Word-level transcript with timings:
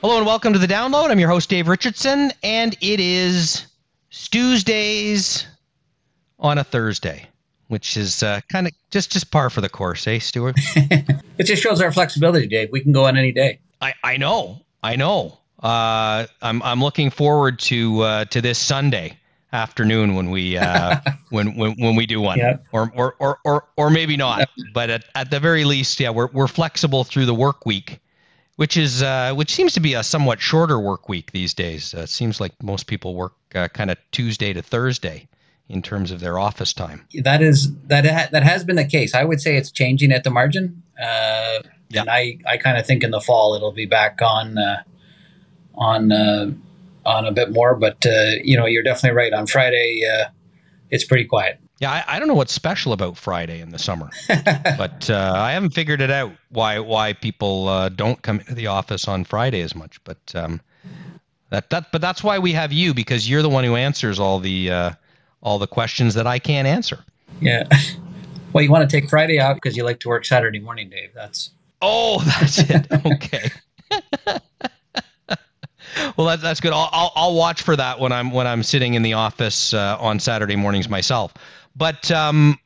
Hello 0.00 0.16
and 0.16 0.26
welcome 0.26 0.52
to 0.52 0.58
the 0.58 0.66
download. 0.66 1.10
I'm 1.10 1.18
your 1.18 1.28
host 1.28 1.50
Dave 1.50 1.68
Richardson, 1.68 2.32
and 2.42 2.74
it 2.80 3.00
is 3.00 3.66
Tuesdays 4.10 5.46
on 6.38 6.56
a 6.58 6.64
Thursday, 6.64 7.26
which 7.68 7.96
is 7.98 8.22
uh, 8.22 8.40
kind 8.50 8.66
of 8.66 8.72
just 8.90 9.12
just 9.12 9.30
par 9.30 9.50
for 9.50 9.60
the 9.60 9.68
course, 9.68 10.06
eh, 10.06 10.18
Stuart? 10.18 10.56
it 10.76 11.44
just 11.44 11.62
shows 11.62 11.82
our 11.82 11.92
flexibility, 11.92 12.46
Dave. 12.46 12.70
We 12.72 12.80
can 12.80 12.92
go 12.92 13.04
on 13.06 13.16
any 13.18 13.30
day. 13.32 13.58
I, 13.82 13.92
I 14.02 14.16
know, 14.16 14.64
I 14.82 14.96
know. 14.96 15.38
Uh, 15.62 16.26
I'm 16.40 16.62
I'm 16.62 16.80
looking 16.82 17.10
forward 17.10 17.58
to 17.60 18.00
uh, 18.00 18.24
to 18.26 18.40
this 18.40 18.58
Sunday 18.58 19.18
afternoon 19.52 20.14
when 20.14 20.30
we 20.30 20.56
uh, 20.56 20.96
when, 21.28 21.54
when 21.56 21.72
when 21.78 21.94
we 21.94 22.06
do 22.06 22.22
one, 22.22 22.38
Yep. 22.38 22.64
or, 22.72 22.90
or 22.94 23.14
or 23.18 23.38
or 23.44 23.64
or 23.76 23.90
maybe 23.90 24.16
not. 24.16 24.48
But 24.72 24.88
at, 24.88 25.04
at 25.14 25.30
the 25.30 25.40
very 25.40 25.64
least, 25.64 26.00
yeah, 26.00 26.08
we're 26.08 26.28
we're 26.28 26.48
flexible 26.48 27.04
through 27.04 27.26
the 27.26 27.34
work 27.34 27.66
week, 27.66 28.00
which 28.56 28.76
is 28.76 29.02
uh, 29.02 29.32
which 29.34 29.54
seems 29.54 29.72
to 29.74 29.80
be 29.80 29.94
a 29.94 30.02
somewhat 30.02 30.40
shorter 30.40 30.78
work 30.78 31.08
week 31.08 31.32
these 31.32 31.54
days. 31.54 31.94
Uh, 31.94 32.00
it 32.00 32.08
seems 32.08 32.40
like 32.40 32.52
most 32.62 32.86
people 32.86 33.14
work 33.14 33.32
uh, 33.54 33.68
kind 33.68 33.90
of 33.90 33.96
Tuesday 34.12 34.52
to 34.52 34.62
Thursday 34.62 35.28
in 35.68 35.82
terms 35.82 36.10
of 36.10 36.20
their 36.20 36.38
office 36.38 36.72
time. 36.72 37.06
That 37.22 37.42
is 37.42 37.72
that 37.86 38.04
ha- 38.04 38.28
that 38.32 38.42
has 38.42 38.64
been 38.64 38.76
the 38.76 38.84
case. 38.84 39.14
I 39.14 39.24
would 39.24 39.40
say 39.40 39.56
it's 39.56 39.70
changing 39.70 40.12
at 40.12 40.24
the 40.24 40.30
margin. 40.30 40.82
Uh, 41.00 41.60
Yeah. 41.92 42.02
And 42.02 42.10
I, 42.10 42.38
I 42.46 42.56
kind 42.56 42.78
of 42.78 42.86
think 42.86 43.02
in 43.02 43.10
the 43.10 43.20
fall 43.20 43.54
it'll 43.54 43.72
be 43.72 43.86
back 43.86 44.20
on 44.22 44.56
uh, 44.58 44.82
on 45.74 46.12
uh, 46.12 46.52
on 47.04 47.26
a 47.26 47.32
bit 47.32 47.50
more. 47.52 47.74
But 47.74 48.04
uh, 48.06 48.32
you 48.44 48.56
know, 48.56 48.66
you're 48.66 48.84
definitely 48.84 49.16
right. 49.16 49.32
On 49.32 49.46
Friday, 49.46 50.02
uh, 50.06 50.26
it's 50.90 51.04
pretty 51.04 51.24
quiet. 51.24 51.58
Yeah, 51.80 51.90
I, 51.90 52.04
I 52.06 52.18
don't 52.18 52.28
know 52.28 52.34
what's 52.34 52.52
special 52.52 52.92
about 52.92 53.16
Friday 53.16 53.60
in 53.60 53.70
the 53.70 53.78
summer, 53.78 54.10
but 54.28 55.08
uh, 55.08 55.32
I 55.34 55.52
haven't 55.52 55.70
figured 55.70 56.00
it 56.00 56.10
out 56.10 56.32
why 56.50 56.78
why 56.78 57.14
people 57.14 57.68
uh, 57.68 57.88
don't 57.88 58.20
come 58.22 58.38
into 58.40 58.54
the 58.54 58.66
office 58.66 59.08
on 59.08 59.24
Friday 59.24 59.62
as 59.62 59.74
much. 59.74 60.02
But 60.04 60.18
um, 60.34 60.60
that 61.48 61.70
that 61.70 61.90
but 61.90 62.00
that's 62.02 62.22
why 62.22 62.38
we 62.38 62.52
have 62.52 62.70
you 62.72 62.92
because 62.92 63.28
you're 63.28 63.42
the 63.42 63.48
one 63.48 63.64
who 63.64 63.76
answers 63.76 64.20
all 64.20 64.38
the 64.40 64.70
uh, 64.70 64.90
all 65.42 65.58
the 65.58 65.66
questions 65.66 66.14
that 66.14 66.26
I 66.26 66.38
can't 66.38 66.68
answer. 66.68 67.02
Yeah. 67.40 67.66
Well, 68.52 68.64
you 68.64 68.70
want 68.72 68.90
to 68.90 69.00
take 69.00 69.08
Friday 69.08 69.38
out 69.38 69.54
because 69.54 69.76
you 69.76 69.84
like 69.84 70.00
to 70.00 70.08
work 70.08 70.24
Saturday 70.24 70.58
morning, 70.58 70.90
Dave. 70.90 71.10
That's 71.14 71.50
Oh, 71.80 72.20
that's 72.26 72.58
it. 72.58 72.86
Okay. 73.06 73.48
well, 76.16 76.26
that's 76.26 76.42
that's 76.42 76.60
good. 76.60 76.72
I'll, 76.72 76.88
I'll 76.92 77.12
I'll 77.14 77.34
watch 77.34 77.62
for 77.62 77.76
that 77.76 78.00
when 78.00 78.12
I'm 78.12 78.30
when 78.30 78.46
I'm 78.46 78.62
sitting 78.62 78.94
in 78.94 79.02
the 79.02 79.14
office 79.14 79.72
uh, 79.72 79.96
on 80.00 80.18
Saturday 80.20 80.56
mornings 80.56 80.88
myself. 80.88 81.32
But 81.76 82.10
um, 82.10 82.58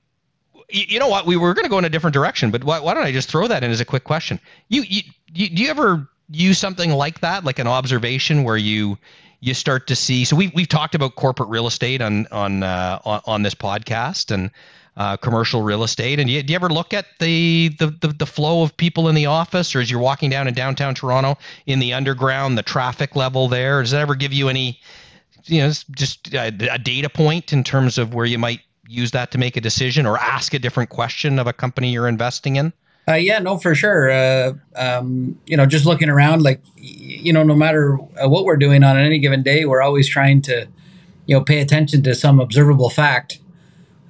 you, 0.68 0.84
you 0.88 0.98
know 0.98 1.08
what? 1.08 1.26
We 1.26 1.36
were 1.36 1.54
going 1.54 1.64
to 1.64 1.70
go 1.70 1.78
in 1.78 1.84
a 1.84 1.90
different 1.90 2.14
direction, 2.14 2.50
but 2.50 2.64
why, 2.64 2.80
why 2.80 2.94
don't 2.94 3.04
I 3.04 3.12
just 3.12 3.28
throw 3.28 3.46
that 3.48 3.62
in 3.62 3.70
as 3.70 3.80
a 3.80 3.84
quick 3.84 4.04
question? 4.04 4.40
You, 4.68 4.82
you 4.82 5.02
you 5.32 5.48
do 5.50 5.62
you 5.62 5.70
ever 5.70 6.08
use 6.30 6.58
something 6.58 6.90
like 6.90 7.20
that, 7.20 7.44
like 7.44 7.58
an 7.58 7.66
observation 7.66 8.44
where 8.44 8.56
you 8.56 8.98
you 9.40 9.54
start 9.54 9.86
to 9.88 9.96
see? 9.96 10.24
So 10.24 10.36
we 10.36 10.52
we've 10.54 10.68
talked 10.68 10.94
about 10.94 11.16
corporate 11.16 11.48
real 11.48 11.66
estate 11.66 12.00
on 12.00 12.26
on 12.32 12.62
uh, 12.62 12.98
on, 13.04 13.20
on 13.26 13.42
this 13.42 13.54
podcast 13.54 14.30
and 14.30 14.50
uh, 14.96 15.16
commercial 15.16 15.62
real 15.62 15.82
estate. 15.82 16.20
And 16.20 16.28
do 16.28 16.32
you, 16.32 16.42
do 16.42 16.52
you 16.52 16.56
ever 16.56 16.68
look 16.68 16.94
at 16.94 17.06
the, 17.18 17.70
the, 17.78 17.88
the, 18.00 18.08
the 18.08 18.26
flow 18.26 18.62
of 18.62 18.76
people 18.76 19.08
in 19.08 19.14
the 19.14 19.26
office 19.26 19.74
or 19.74 19.80
as 19.80 19.90
you're 19.90 20.00
walking 20.00 20.30
down 20.30 20.46
in 20.46 20.54
downtown 20.54 20.94
Toronto 20.94 21.36
in 21.66 21.78
the 21.78 21.92
underground, 21.92 22.56
the 22.56 22.62
traffic 22.62 23.16
level 23.16 23.48
there? 23.48 23.82
Does 23.82 23.90
that 23.90 24.00
ever 24.00 24.14
give 24.14 24.32
you 24.32 24.48
any, 24.48 24.80
you 25.44 25.60
know, 25.60 25.72
just 25.90 26.32
a, 26.32 26.46
a 26.72 26.78
data 26.78 27.08
point 27.08 27.52
in 27.52 27.64
terms 27.64 27.98
of 27.98 28.14
where 28.14 28.26
you 28.26 28.38
might 28.38 28.60
use 28.88 29.10
that 29.12 29.30
to 29.30 29.38
make 29.38 29.56
a 29.56 29.60
decision 29.60 30.06
or 30.06 30.18
ask 30.18 30.54
a 30.54 30.58
different 30.58 30.90
question 30.90 31.38
of 31.38 31.46
a 31.46 31.52
company 31.52 31.92
you're 31.92 32.08
investing 32.08 32.56
in? 32.56 32.72
Uh, 33.06 33.14
yeah, 33.14 33.38
no, 33.38 33.58
for 33.58 33.74
sure. 33.74 34.10
Uh, 34.10 34.54
um, 34.76 35.38
you 35.46 35.56
know, 35.56 35.66
just 35.66 35.84
looking 35.84 36.08
around, 36.08 36.42
like, 36.42 36.62
you 36.76 37.32
know, 37.32 37.42
no 37.42 37.54
matter 37.54 37.98
uh, 38.22 38.28
what 38.28 38.44
we're 38.44 38.56
doing 38.56 38.82
on 38.82 38.96
any 38.96 39.18
given 39.18 39.42
day, 39.42 39.66
we're 39.66 39.82
always 39.82 40.08
trying 40.08 40.40
to, 40.40 40.66
you 41.26 41.36
know, 41.36 41.42
pay 41.42 41.60
attention 41.60 42.02
to 42.02 42.14
some 42.14 42.40
observable 42.40 42.88
fact, 42.88 43.40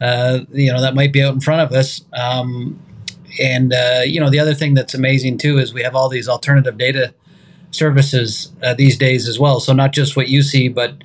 uh, 0.01 0.41
you 0.53 0.73
know, 0.73 0.81
that 0.81 0.95
might 0.95 1.13
be 1.13 1.23
out 1.23 1.35
in 1.35 1.41
front 1.41 1.61
of 1.63 1.77
us. 1.77 2.03
Um, 2.13 2.79
and, 3.41 3.73
uh, 3.73 4.03
you 4.05 4.21
know, 4.21 4.31
the 4.31 4.39
other 4.39 4.55
thing 4.55 4.75
that's 4.75 4.95
amazing 4.95 5.39
too 5.39 5.59
is 5.59 5.75
we 5.75 5.83
have 5.83 5.97
all 5.97 6.09
these 6.09 6.29
alternative 6.29 6.79
data 6.79 7.13
services 7.73 8.53
uh, 8.63 8.75
these 8.75 8.97
days 8.97 9.27
as 9.27 9.41
well. 9.41 9.59
So 9.59 9.73
not 9.73 9.93
just 9.93 10.17
what 10.17 10.29
you 10.29 10.43
see, 10.43 10.69
but 10.69 11.03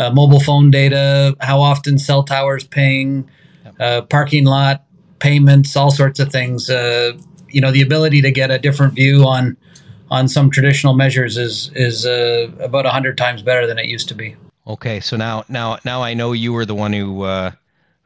uh, 0.00 0.10
mobile 0.10 0.40
phone 0.40 0.70
data, 0.70 1.36
how 1.40 1.60
often 1.60 1.98
cell 1.98 2.22
towers 2.22 2.64
ping, 2.64 3.28
uh, 3.78 4.02
parking 4.02 4.46
lot 4.46 4.84
payments, 5.18 5.76
all 5.76 5.90
sorts 5.90 6.18
of 6.18 6.32
things. 6.32 6.70
Uh, 6.70 7.12
you 7.50 7.60
know, 7.60 7.70
the 7.70 7.82
ability 7.82 8.22
to 8.22 8.30
get 8.30 8.50
a 8.50 8.58
different 8.58 8.94
view 8.94 9.24
on 9.24 9.56
on 10.10 10.26
some 10.26 10.50
traditional 10.50 10.94
measures 10.94 11.36
is 11.36 11.70
is 11.74 12.06
uh, 12.06 12.50
about 12.60 12.86
a 12.86 12.90
hundred 12.90 13.16
times 13.16 13.42
better 13.42 13.66
than 13.66 13.78
it 13.78 13.86
used 13.86 14.08
to 14.08 14.14
be. 14.14 14.34
Okay, 14.66 15.00
so 15.00 15.16
now 15.16 15.44
now 15.48 15.78
now 15.84 16.02
I 16.02 16.14
know 16.14 16.32
you 16.32 16.52
were 16.52 16.64
the 16.64 16.74
one 16.74 16.92
who 16.92 17.22
uh, 17.22 17.52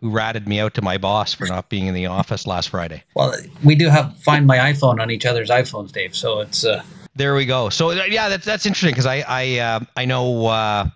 who 0.01 0.11
ratted 0.11 0.49
me 0.49 0.59
out 0.61 0.75
to 0.75 0.83
my 0.83 0.99
boss 0.99 1.33
for 1.33 1.47
not 1.47 1.69
being 1.69 1.87
in 1.87 1.95
the 1.95 2.07
office 2.07 2.47
last 2.47 2.71
Friday. 2.71 3.03
Well, 3.15 3.35
we 3.63 3.75
do 3.75 3.89
have 3.89 4.17
find 4.19 4.47
my 4.47 4.59
iPhone 4.59 5.01
on 5.01 5.11
each 5.11 5.27
other's 5.27 5.51
iPhones, 5.51 5.93
Dave. 5.93 6.17
So 6.17 6.41
it's 6.41 6.65
uh, 6.65 6.83
There 7.15 7.35
we 7.35 7.47
go. 7.47 7.69
So 7.69 7.93
yeah, 7.93 8.29
that's 8.29 8.45
that's 8.45 8.67
interesting 8.67 8.91
because 8.91 9.07
I 9.07 9.25
I 9.29 9.59
uh, 9.59 9.81
I 9.97 10.05
know 10.05 10.47
uh, 10.47 10.89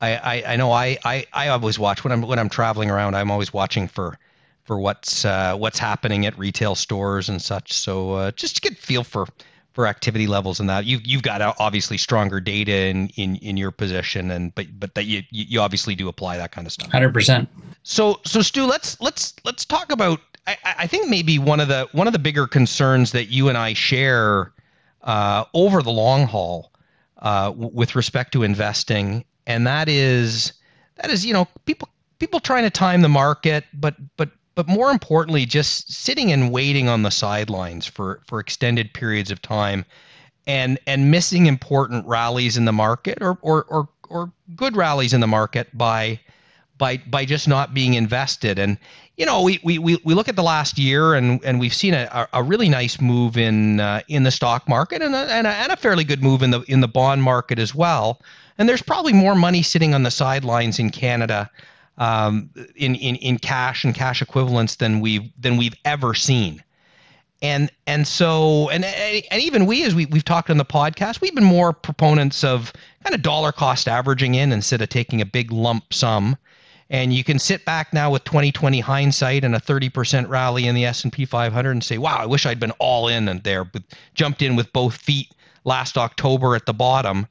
I, 0.00 0.14
I 0.16 0.52
I 0.52 0.56
know 0.56 0.72
I, 0.72 0.98
I 1.04 1.26
I 1.32 1.48
always 1.48 1.78
watch 1.78 2.04
when 2.04 2.12
I'm 2.12 2.22
when 2.22 2.38
I'm 2.38 2.48
traveling 2.48 2.90
around. 2.90 3.14
I'm 3.14 3.30
always 3.30 3.52
watching 3.52 3.88
for 3.88 4.18
for 4.64 4.78
what's 4.78 5.24
uh, 5.24 5.56
what's 5.56 5.78
happening 5.78 6.26
at 6.26 6.36
retail 6.38 6.74
stores 6.74 7.28
and 7.28 7.40
such. 7.40 7.72
So 7.72 8.12
uh, 8.12 8.30
just 8.32 8.56
to 8.56 8.60
get 8.60 8.76
feel 8.76 9.04
for 9.04 9.26
for 9.72 9.86
activity 9.86 10.26
levels 10.26 10.58
and 10.58 10.68
that 10.68 10.84
you 10.86 10.98
you've 11.04 11.22
got 11.22 11.40
uh, 11.42 11.52
obviously 11.58 11.98
stronger 11.98 12.40
data 12.40 12.72
in 12.72 13.08
in, 13.16 13.36
in 13.36 13.56
your 13.56 13.70
position 13.70 14.30
and 14.30 14.54
but 14.54 14.66
but 14.78 14.94
that 14.94 15.04
you 15.04 15.22
you 15.30 15.60
obviously 15.60 15.94
do 15.94 16.08
apply 16.08 16.36
that 16.36 16.50
kind 16.50 16.66
of 16.66 16.72
stuff. 16.72 16.90
hundred 16.90 17.12
percent. 17.12 17.48
So 17.82 18.20
so 18.24 18.42
Stu, 18.42 18.66
let's 18.66 19.00
let's 19.00 19.34
let's 19.44 19.64
talk 19.64 19.92
about. 19.92 20.20
I, 20.46 20.56
I 20.64 20.86
think 20.86 21.08
maybe 21.08 21.38
one 21.38 21.60
of 21.60 21.68
the 21.68 21.88
one 21.92 22.06
of 22.06 22.12
the 22.12 22.18
bigger 22.18 22.46
concerns 22.46 23.12
that 23.12 23.26
you 23.26 23.48
and 23.48 23.58
I 23.58 23.72
share 23.72 24.52
uh, 25.02 25.44
over 25.54 25.82
the 25.82 25.90
long 25.90 26.26
haul 26.26 26.72
uh, 27.18 27.50
w- 27.50 27.70
with 27.72 27.96
respect 27.96 28.32
to 28.32 28.42
investing, 28.42 29.24
and 29.46 29.66
that 29.66 29.88
is 29.88 30.52
that 30.96 31.10
is 31.10 31.24
you 31.24 31.32
know 31.32 31.46
people 31.64 31.88
people 32.18 32.40
trying 32.40 32.64
to 32.64 32.70
time 32.70 33.02
the 33.02 33.08
market, 33.08 33.64
but 33.74 33.94
but 34.16 34.30
but 34.54 34.66
more 34.66 34.90
importantly, 34.90 35.44
just 35.44 35.92
sitting 35.92 36.32
and 36.32 36.50
waiting 36.50 36.88
on 36.88 37.02
the 37.02 37.10
sidelines 37.10 37.86
for 37.86 38.20
for 38.26 38.40
extended 38.40 38.92
periods 38.92 39.30
of 39.30 39.40
time, 39.42 39.84
and 40.46 40.78
and 40.86 41.10
missing 41.10 41.46
important 41.46 42.06
rallies 42.06 42.56
in 42.56 42.64
the 42.64 42.72
market 42.72 43.18
or 43.20 43.38
or 43.42 43.64
or, 43.64 43.88
or 44.08 44.32
good 44.54 44.76
rallies 44.76 45.12
in 45.12 45.20
the 45.20 45.26
market 45.26 45.68
by 45.76 46.18
by 46.78 46.98
by 47.06 47.24
just 47.24 47.48
not 47.48 47.74
being 47.74 47.94
invested. 47.94 48.58
And 48.58 48.78
you 49.16 49.26
know 49.26 49.42
we 49.42 49.60
we, 49.62 49.78
we, 49.78 49.98
we 50.04 50.14
look 50.14 50.28
at 50.28 50.36
the 50.36 50.42
last 50.42 50.78
year 50.78 51.14
and 51.14 51.44
and 51.44 51.60
we've 51.60 51.74
seen 51.74 51.94
a, 51.94 52.28
a 52.32 52.42
really 52.42 52.68
nice 52.68 53.00
move 53.00 53.36
in 53.36 53.80
uh, 53.80 54.00
in 54.08 54.22
the 54.22 54.30
stock 54.30 54.68
market 54.68 55.02
and 55.02 55.14
a, 55.14 55.30
and 55.32 55.46
a 55.46 55.50
and 55.50 55.72
a 55.72 55.76
fairly 55.76 56.04
good 56.04 56.22
move 56.22 56.42
in 56.42 56.50
the 56.50 56.62
in 56.62 56.80
the 56.80 56.88
bond 56.88 57.22
market 57.22 57.58
as 57.58 57.74
well 57.74 58.20
and 58.58 58.68
there's 58.68 58.82
probably 58.82 59.12
more 59.12 59.34
money 59.34 59.62
sitting 59.62 59.94
on 59.94 60.02
the 60.02 60.10
sidelines 60.10 60.78
in 60.78 60.90
Canada 60.90 61.50
um, 61.98 62.50
in, 62.74 62.94
in 62.94 63.16
in 63.16 63.38
cash 63.38 63.84
and 63.84 63.94
cash 63.94 64.20
equivalents 64.22 64.76
than 64.76 65.00
we've 65.00 65.30
than 65.40 65.56
we've 65.56 65.76
ever 65.84 66.14
seen 66.14 66.62
and 67.42 67.70
and 67.86 68.06
so 68.06 68.68
and 68.70 68.84
and 68.84 69.40
even 69.40 69.66
we 69.66 69.84
as 69.84 69.94
we, 69.94 70.06
we've 70.06 70.24
talked 70.24 70.50
on 70.50 70.56
the 70.56 70.64
podcast 70.64 71.20
we've 71.20 71.34
been 71.34 71.44
more 71.44 71.72
proponents 71.72 72.42
of 72.42 72.72
kind 73.04 73.14
of 73.14 73.22
dollar 73.22 73.52
cost 73.52 73.88
averaging 73.88 74.34
in 74.34 74.52
instead 74.52 74.80
of 74.80 74.88
taking 74.88 75.20
a 75.20 75.26
big 75.26 75.52
lump 75.52 75.92
sum 75.92 76.36
and 76.88 77.12
you 77.12 77.24
can 77.24 77.38
sit 77.38 77.64
back 77.64 77.92
now 77.92 78.10
with 78.10 78.22
2020 78.24 78.78
hindsight 78.78 79.42
and 79.44 79.56
a 79.56 79.60
30% 79.60 80.28
rally 80.28 80.68
in 80.68 80.74
the 80.76 80.84
S&P 80.84 81.24
500 81.24 81.70
and 81.72 81.82
say, 81.82 81.98
"Wow, 81.98 82.16
I 82.16 82.26
wish 82.26 82.46
I'd 82.46 82.60
been 82.60 82.70
all 82.78 83.08
in 83.08 83.26
and 83.26 83.42
there, 83.42 83.64
but 83.64 83.82
jumped 84.14 84.40
in 84.40 84.54
with 84.54 84.72
both 84.72 84.94
feet 84.94 85.32
last 85.64 85.98
October 85.98 86.54
at 86.54 86.64
the 86.64 86.72
bottom." 86.72 87.26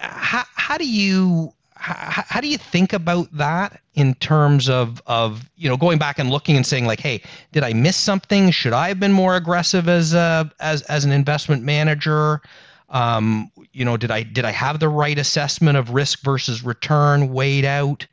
How, 0.00 0.44
how 0.54 0.78
do 0.78 0.88
you 0.88 1.52
how, 1.76 2.24
how 2.26 2.40
do 2.40 2.48
you 2.48 2.58
think 2.58 2.92
about 2.92 3.28
that 3.32 3.80
in 3.94 4.14
terms 4.14 4.68
of 4.68 5.02
of 5.06 5.48
you 5.56 5.68
know 5.68 5.76
going 5.76 5.98
back 5.98 6.18
and 6.18 6.30
looking 6.30 6.56
and 6.56 6.66
saying 6.66 6.86
like, 6.86 7.00
"Hey, 7.00 7.22
did 7.52 7.62
I 7.62 7.72
miss 7.72 7.96
something? 7.96 8.50
Should 8.50 8.72
I 8.72 8.88
have 8.88 9.00
been 9.00 9.12
more 9.12 9.36
aggressive 9.36 9.88
as 9.88 10.14
a 10.14 10.50
as 10.60 10.82
as 10.82 11.04
an 11.04 11.12
investment 11.12 11.62
manager?" 11.62 12.42
Um, 12.90 13.50
you 13.72 13.84
know, 13.84 13.96
did 13.96 14.10
I 14.10 14.22
did 14.22 14.44
I 14.44 14.50
have 14.50 14.80
the 14.80 14.88
right 14.88 15.18
assessment 15.18 15.78
of 15.78 15.90
risk 15.90 16.22
versus 16.22 16.64
return 16.64 17.32
weighed 17.32 17.64
out? 17.64 18.06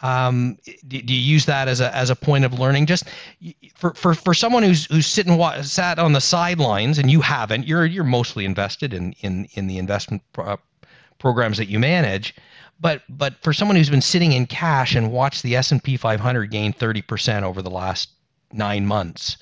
um, 0.00 0.58
do, 0.88 1.02
do 1.02 1.12
you 1.12 1.20
use 1.20 1.44
that 1.46 1.68
as 1.68 1.80
a 1.80 1.94
as 1.94 2.08
a 2.10 2.16
point 2.16 2.44
of 2.44 2.58
learning? 2.58 2.86
Just 2.86 3.04
for 3.74 3.92
for, 3.94 4.14
for 4.14 4.32
someone 4.34 4.62
who's 4.62 4.86
who's 4.86 5.06
sitting 5.06 5.38
sat 5.62 5.98
on 5.98 6.12
the 6.12 6.20
sidelines 6.20 6.98
and 6.98 7.10
you 7.10 7.20
haven't, 7.20 7.66
you're 7.66 7.84
you're 7.84 8.04
mostly 8.04 8.44
invested 8.44 8.94
in 8.94 9.12
in 9.20 9.46
in 9.52 9.66
the 9.66 9.78
investment 9.78 10.22
pro- 10.32 10.58
programs 11.22 11.56
that 11.56 11.68
you 11.68 11.78
manage. 11.78 12.34
But 12.80 13.02
but 13.08 13.32
for 13.42 13.54
someone 13.54 13.76
who's 13.76 13.88
been 13.88 14.02
sitting 14.02 14.32
in 14.32 14.44
cash 14.46 14.94
and 14.94 15.10
watched 15.10 15.42
the 15.42 15.56
S 15.56 15.72
and 15.72 15.82
P 15.82 15.96
500 15.96 16.50
gain 16.50 16.72
30 16.74 17.02
percent 17.02 17.44
over 17.46 17.62
the 17.62 17.70
last 17.70 18.10
nine 18.52 18.84
months, 18.86 19.38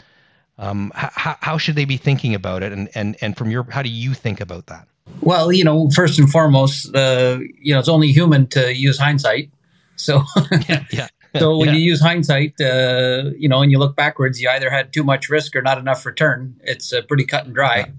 Um, 0.58 0.92
how, 0.94 1.36
how 1.40 1.58
should 1.58 1.74
they 1.74 1.86
be 1.86 1.96
thinking 1.96 2.34
about 2.34 2.62
it? 2.62 2.70
And, 2.70 2.88
and, 2.94 3.16
and 3.22 3.34
from 3.34 3.50
your, 3.50 3.64
how 3.70 3.82
do 3.82 3.88
you 3.88 4.12
think 4.12 4.42
about 4.42 4.66
that? 4.66 4.86
Well, 5.22 5.50
you 5.50 5.64
know, 5.64 5.88
first 5.88 6.18
and 6.18 6.30
foremost, 6.30 6.94
uh, 6.94 7.38
you 7.58 7.72
know, 7.72 7.80
it's 7.80 7.88
only 7.88 8.12
human 8.12 8.46
to 8.48 8.76
use 8.76 8.98
hindsight. 8.98 9.50
So, 9.96 10.22
yeah, 10.68 10.84
yeah. 10.92 11.08
so 11.38 11.56
when 11.56 11.68
yeah. 11.68 11.76
you 11.76 11.80
use 11.80 12.02
hindsight, 12.02 12.60
uh, 12.60 13.30
you 13.38 13.48
know, 13.48 13.62
and 13.62 13.72
you 13.72 13.78
look 13.78 13.96
backwards, 13.96 14.38
you 14.38 14.50
either 14.50 14.68
had 14.70 14.92
too 14.92 15.02
much 15.02 15.30
risk 15.30 15.56
or 15.56 15.62
not 15.62 15.78
enough 15.78 16.04
return. 16.04 16.60
It's 16.62 16.92
uh, 16.92 17.00
pretty 17.08 17.24
cut 17.24 17.46
and 17.46 17.54
dry. 17.54 17.90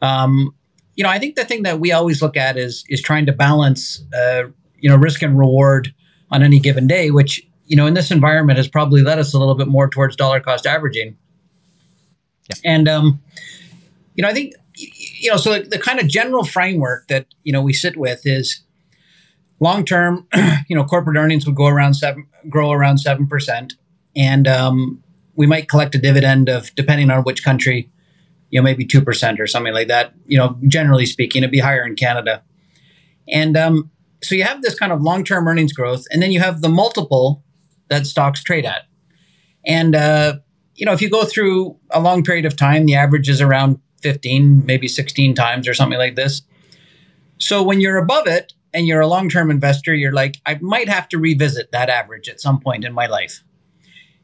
Um, 0.00 0.54
you 1.00 1.04
know, 1.04 1.08
I 1.08 1.18
think 1.18 1.34
the 1.34 1.46
thing 1.46 1.62
that 1.62 1.80
we 1.80 1.92
always 1.92 2.20
look 2.20 2.36
at 2.36 2.58
is 2.58 2.84
is 2.90 3.00
trying 3.00 3.24
to 3.24 3.32
balance, 3.32 4.04
uh, 4.14 4.42
you 4.80 4.90
know, 4.90 4.96
risk 4.96 5.22
and 5.22 5.38
reward 5.38 5.94
on 6.30 6.42
any 6.42 6.60
given 6.60 6.86
day, 6.86 7.10
which 7.10 7.42
you 7.64 7.74
know, 7.74 7.86
in 7.86 7.94
this 7.94 8.10
environment 8.10 8.58
has 8.58 8.68
probably 8.68 9.00
led 9.00 9.18
us 9.18 9.32
a 9.32 9.38
little 9.38 9.54
bit 9.54 9.66
more 9.66 9.88
towards 9.88 10.14
dollar 10.14 10.40
cost 10.40 10.66
averaging. 10.66 11.16
Yeah. 12.50 12.56
And 12.66 12.86
um, 12.86 13.22
you 14.14 14.20
know, 14.20 14.28
I 14.28 14.34
think 14.34 14.52
you 14.74 15.30
know, 15.30 15.38
so 15.38 15.54
the, 15.54 15.66
the 15.66 15.78
kind 15.78 16.00
of 16.00 16.06
general 16.06 16.44
framework 16.44 17.08
that 17.08 17.24
you 17.44 17.52
know 17.54 17.62
we 17.62 17.72
sit 17.72 17.96
with 17.96 18.26
is 18.26 18.60
long 19.58 19.86
term. 19.86 20.28
you 20.68 20.76
know, 20.76 20.84
corporate 20.84 21.16
earnings 21.16 21.46
would 21.46 21.56
go 21.56 21.66
around 21.66 21.94
seven, 21.94 22.26
grow 22.50 22.72
around 22.72 22.98
seven 22.98 23.26
percent, 23.26 23.72
and 24.14 24.46
um, 24.46 25.02
we 25.34 25.46
might 25.46 25.66
collect 25.66 25.94
a 25.94 25.98
dividend 25.98 26.50
of 26.50 26.74
depending 26.74 27.08
on 27.08 27.22
which 27.22 27.42
country, 27.42 27.90
you 28.50 28.60
know, 28.60 28.64
maybe 28.64 28.84
two 28.84 29.00
percent 29.00 29.40
or 29.40 29.46
something 29.46 29.72
like 29.72 29.88
that. 29.88 30.14
You 30.26 30.38
know, 30.38 30.58
generally 30.68 31.06
speaking, 31.06 31.42
it'd 31.42 31.50
be 31.50 31.60
higher 31.60 31.84
in 31.84 31.96
Canada, 31.96 32.42
and 33.28 33.56
um, 33.56 33.90
so 34.22 34.34
you 34.34 34.44
have 34.44 34.62
this 34.62 34.78
kind 34.78 34.92
of 34.92 35.00
long 35.02 35.24
term 35.24 35.48
earnings 35.48 35.72
growth, 35.72 36.04
and 36.10 36.22
then 36.22 36.32
you 36.32 36.40
have 36.40 36.60
the 36.60 36.68
multiple 36.68 37.42
that 37.88 38.06
stocks 38.06 38.42
trade 38.42 38.66
at, 38.66 38.82
and 39.66 39.94
uh, 39.94 40.34
you 40.80 40.86
know, 40.86 40.92
if 40.92 41.02
you 41.02 41.10
go 41.10 41.24
through 41.24 41.76
a 41.90 42.00
long 42.00 42.24
period 42.24 42.46
of 42.46 42.56
time, 42.56 42.86
the 42.86 42.94
average 42.94 43.28
is 43.28 43.40
around 43.40 43.78
15, 44.02 44.64
maybe 44.64 44.88
16 44.88 45.34
times 45.34 45.68
or 45.68 45.74
something 45.74 45.98
like 45.98 46.16
this. 46.16 46.42
So 47.38 47.62
when 47.62 47.80
you're 47.80 47.98
above 47.98 48.26
it 48.26 48.54
and 48.72 48.86
you're 48.86 49.00
a 49.00 49.06
long 49.06 49.28
term 49.28 49.50
investor, 49.50 49.94
you're 49.94 50.12
like, 50.12 50.40
I 50.46 50.58
might 50.62 50.88
have 50.88 51.08
to 51.10 51.18
revisit 51.18 51.72
that 51.72 51.90
average 51.90 52.28
at 52.28 52.40
some 52.40 52.60
point 52.60 52.84
in 52.84 52.94
my 52.94 53.06
life. 53.06 53.42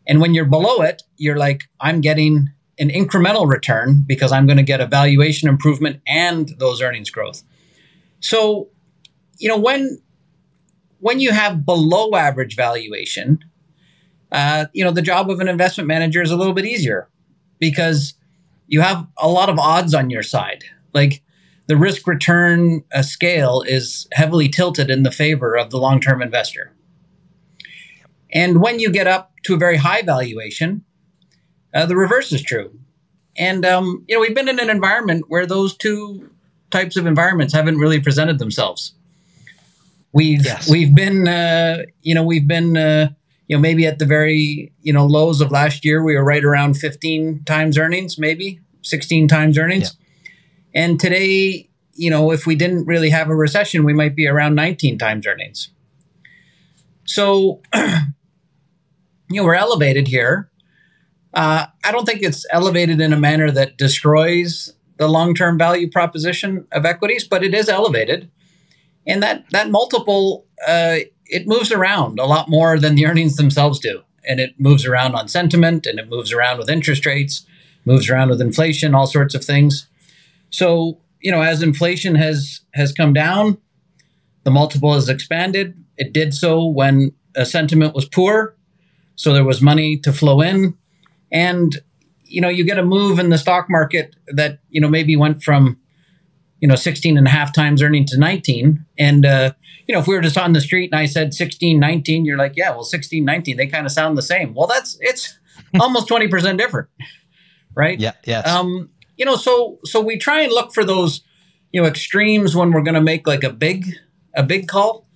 And 0.07 0.21
when 0.21 0.35
you're 0.35 0.47
below 0.47 0.83
it, 0.83 1.03
you're 1.17 1.37
like, 1.37 1.65
I'm 1.81 2.01
getting 2.01 2.51
an 2.79 2.91
incremental 2.91 3.49
return 3.49 4.05
because 4.07 4.33
I'm 4.33 4.47
going 4.47 4.59
to 4.59 4.63
get 4.63 4.81
a 4.81 4.87
valuation 4.87 5.49
improvement 5.49 6.01
and 6.07 6.49
those 6.59 6.83
earnings 6.83 7.11
growth. 7.11 7.43
So, 8.21 8.69
you 9.39 9.49
know, 9.49 9.59
when 9.59 10.01
when 11.01 11.21
you 11.21 11.33
have 11.33 11.65
below 11.65 12.15
average 12.15 12.57
valuation, 12.57 13.45
uh, 14.33 14.67
you 14.73 14.85
know, 14.85 14.91
the 14.91 15.03
job 15.03 15.31
of 15.31 15.41
an 15.41 15.49
investment 15.49 15.87
manager 15.87 16.23
is 16.23 16.31
a 16.31 16.37
little 16.37 16.55
bit 16.55 16.65
easier 16.65 17.09
because 17.59 18.15
you 18.67 18.81
have 18.81 19.07
a 19.19 19.29
lot 19.29 19.49
of 19.49 19.59
odds 19.59 19.95
on 19.95 20.11
your 20.11 20.23
side. 20.23 20.65
Like 20.95 21.23
the 21.67 21.77
risk 21.77 22.07
return 22.07 22.83
uh, 22.95 23.03
scale 23.03 23.63
is 23.67 24.09
heavily 24.13 24.49
tilted 24.49 24.91
in 24.91 25.03
the 25.03 25.11
favor 25.11 25.57
of 25.57 25.71
the 25.71 25.79
long 25.79 26.01
term 26.01 26.23
investor. 26.23 26.73
And 28.33 28.61
when 28.61 28.81
you 28.81 28.91
get 28.91 29.07
up 29.07 29.33
to 29.45 29.55
a 29.55 29.59
very 29.59 29.77
high 29.77 30.03
valuation, 30.03 30.85
uh, 31.77 31.87
the 31.87 31.97
reverse 31.97 32.33
is 32.33 32.43
true. 32.43 32.77
And 33.39 33.67
um, 33.67 34.05
you 34.09 34.15
know 34.17 34.21
we've 34.21 34.35
been 34.35 34.49
in 34.49 34.59
an 34.59 34.71
environment 34.71 35.27
where 35.29 35.47
those 35.47 35.77
two 35.77 36.31
types 36.71 36.97
of 36.97 37.07
environments 37.07 37.53
haven't 37.55 37.79
really 37.79 38.01
presented 38.01 38.39
themselves. 38.39 38.93
We've 40.13 40.45
Yes. 40.45 40.69
we've 40.69 40.95
been 40.95 41.29
uh, 41.29 41.83
you 42.03 42.15
know 42.15 42.25
we've 42.25 42.49
been 42.49 42.77
uh, 42.77 43.11
you 43.49 43.57
know 43.57 43.61
maybe 43.61 43.87
at 43.87 43.99
the 43.99 44.07
very 44.07 44.73
you 44.83 44.93
know 44.93 45.07
lows 45.07 45.41
of 45.41 45.51
last 45.51 45.85
year 45.85 46.03
we 46.03 46.17
were 46.17 46.25
right 46.25 46.45
around 46.45 46.75
15 46.75 47.43
times 47.45 47.79
earnings 47.79 48.19
maybe 48.19 48.61
16 48.83 49.29
times 49.29 49.59
earnings 49.59 49.97
and 50.75 50.99
today 50.99 51.69
you 51.95 52.11
know 52.11 52.33
if 52.33 52.47
we 52.47 52.55
didn't 52.55 52.87
really 52.87 53.11
have 53.11 53.29
a 53.29 53.35
recession 53.35 53.85
we 53.85 53.93
might 53.93 54.17
be 54.17 54.27
around 54.27 54.55
19 54.55 54.99
times 54.99 55.27
earnings 55.27 55.71
so 57.05 57.61
you 57.75 57.83
know 59.31 59.45
we're 59.45 59.55
elevated 59.55 60.09
here 60.09 60.51
uh, 61.37 61.67
i 61.85 61.93
don't 61.93 62.05
think 62.05 62.23
it's 62.23 62.45
elevated 62.51 63.01
in 63.01 63.13
a 63.13 63.17
manner 63.17 63.51
that 63.53 63.79
destroys 63.79 64.73
the 64.99 65.09
long-term 65.09 65.59
value 65.59 65.91
proposition 65.91 66.67
of 66.73 66.85
equities 66.85 67.27
but 67.27 67.45
it 67.45 67.55
is 67.55 67.69
elevated. 67.69 68.31
And 69.07 69.23
that 69.23 69.45
that 69.51 69.71
multiple 69.71 70.47
uh, 70.67 70.99
it 71.27 71.47
moves 71.47 71.73
around 71.73 72.19
a 72.19 72.27
lot 72.27 72.49
more 72.49 72.79
than 72.79 72.95
the 72.95 73.07
earnings 73.07 73.37
themselves 73.37 73.79
do. 73.79 74.03
And 74.29 74.41
it 74.41 74.59
moves 74.59 74.85
around 74.85 75.15
on 75.15 75.29
sentiment 75.29 75.87
and 75.87 75.99
it 75.99 76.09
moves 76.09 76.33
around 76.33 76.59
with 76.59 76.71
interest 76.71 77.07
rates 77.07 77.47
moves 77.85 78.11
around 78.11 78.31
with 78.31 78.41
inflation 78.41 78.95
all 78.95 79.07
sorts 79.07 79.35
of 79.35 79.45
things. 79.45 79.87
So 80.51 81.01
you 81.21 81.31
know 81.31 81.43
as 81.43 81.63
inflation 81.63 82.15
has 82.17 82.61
has 82.75 82.93
come 82.93 83.13
down 83.13 83.59
the 84.45 84.51
multiple 84.51 84.95
has 84.95 85.09
expanded. 85.09 85.75
It 85.97 86.13
did 86.13 86.35
so 86.35 86.65
when 86.65 87.13
uh, 87.37 87.45
sentiment 87.45 87.95
was 87.95 88.07
poor 88.07 88.55
so 89.15 89.33
there 89.33 89.45
was 89.45 89.63
money 89.63 89.99
to 89.99 90.13
flow 90.13 90.41
in 90.41 90.77
and 91.31 91.77
you 92.25 92.41
know 92.41 92.49
you 92.49 92.65
get 92.65 92.79
a 92.79 92.85
move 92.85 93.19
in 93.19 93.31
the 93.31 93.39
stock 93.39 93.67
market 93.69 94.17
that 94.29 94.59
you 94.69 94.81
know 94.81 94.89
maybe 94.89 95.17
went 95.17 95.43
from 95.43 95.79
you 96.61 96.69
know 96.69 96.75
16 96.77 97.17
and 97.17 97.27
a 97.27 97.31
half 97.31 97.53
times 97.53 97.83
earning 97.83 98.05
to 98.07 98.19
19 98.19 98.85
and 98.99 99.27
uh, 99.27 99.53
you 99.87 99.93
know 99.93 100.01
if 100.01 100.07
we 100.07 100.15
were 100.15 100.23
just 100.23 100.39
on 100.39 100.53
the 100.53 100.61
street 100.61 100.91
and 100.93 100.99
i 100.99 101.07
said 101.07 101.35
16 101.35 101.79
19 101.79 102.25
you're 102.25 102.39
like 102.39 102.55
yeah 102.57 102.71
well 102.71 102.83
16 102.83 103.25
19 103.25 103.57
they 103.57 103.67
kind 103.67 103.87
of 103.87 103.93
sound 103.93 104.17
the 104.17 104.23
same 104.23 104.55
well 104.55 104.67
that's 104.67 104.97
it's 105.01 105.39
almost 105.81 106.09
20% 106.09 106.59
different 106.59 106.89
right 107.75 108.01
Yeah. 108.01 108.13
yeah 108.25 108.41
um, 108.41 108.91
you 109.17 109.25
know, 109.25 109.37
so 109.37 109.79
so 109.85 110.01
we 110.01 110.19
try 110.19 110.43
and 110.43 110.53
look 110.53 110.73
for 110.75 110.85
those, 110.85 111.23
you 111.73 111.81
know, 111.81 111.89
extremes 111.89 112.55
when 112.55 112.71
we're 112.71 112.83
going 112.83 112.95
to 112.95 113.01
make 113.01 113.27
like 113.27 113.45
a 113.45 113.51
big 113.53 113.87
a 114.35 114.43
big 114.43 114.69
call, 114.69 115.07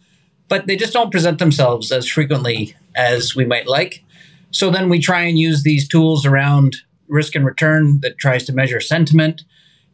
but 0.48 0.66
they 0.66 0.76
just 0.76 0.92
don't 0.92 1.10
present 1.10 1.38
themselves 1.38 1.92
as 1.92 2.08
frequently 2.08 2.74
as 2.94 3.36
we 3.36 3.44
might 3.44 3.66
like. 3.66 4.02
So 4.50 4.70
then 4.70 4.88
we 4.88 4.98
try 4.98 5.22
and 5.22 5.38
use 5.38 5.62
these 5.62 5.88
tools 5.88 6.26
around 6.26 6.76
risk 7.08 7.34
and 7.34 7.44
return 7.44 8.00
that 8.00 8.18
tries 8.18 8.44
to 8.44 8.52
measure 8.52 8.80
sentiment 8.80 9.42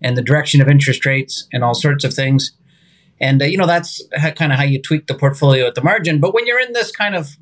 and 0.03 0.17
the 0.17 0.23
direction 0.23 0.61
of 0.61 0.69
interest 0.69 1.07
rates 1.07 1.49
and 1.53 1.65
all 1.65 1.75
sorts 1.75 2.05
of 2.05 2.13
things. 2.13 2.53
And 3.21 3.41
uh, 3.41 3.47
you 3.47 3.57
know 3.57 3.67
that's 3.67 4.03
kind 4.37 4.53
of 4.53 4.59
how 4.59 4.65
you 4.65 4.81
tweak 4.81 5.07
the 5.07 5.15
portfolio 5.15 5.67
at 5.67 5.75
the 5.75 5.83
margin. 5.83 6.21
But 6.21 6.35
when 6.35 6.47
you're 6.47 6.61
in 6.61 6.73
this 6.73 6.91
kind 6.91 7.15
of 7.15 7.37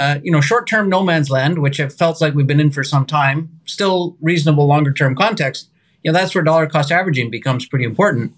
uh, 0.00 0.18
you 0.22 0.32
know, 0.32 0.40
short-term 0.40 0.88
no 0.88 1.02
man's 1.02 1.28
land, 1.28 1.58
which 1.58 1.78
it 1.78 1.92
felt 1.92 2.22
like 2.22 2.34
we've 2.34 2.46
been 2.46 2.58
in 2.58 2.70
for 2.70 2.82
some 2.82 3.04
time, 3.04 3.50
still 3.66 4.16
reasonable 4.22 4.66
longer-term 4.66 5.14
context. 5.14 5.68
You 6.02 6.10
know, 6.10 6.18
that's 6.18 6.34
where 6.34 6.42
dollar 6.42 6.66
cost 6.66 6.90
averaging 6.90 7.30
becomes 7.30 7.66
pretty 7.66 7.84
important. 7.84 8.32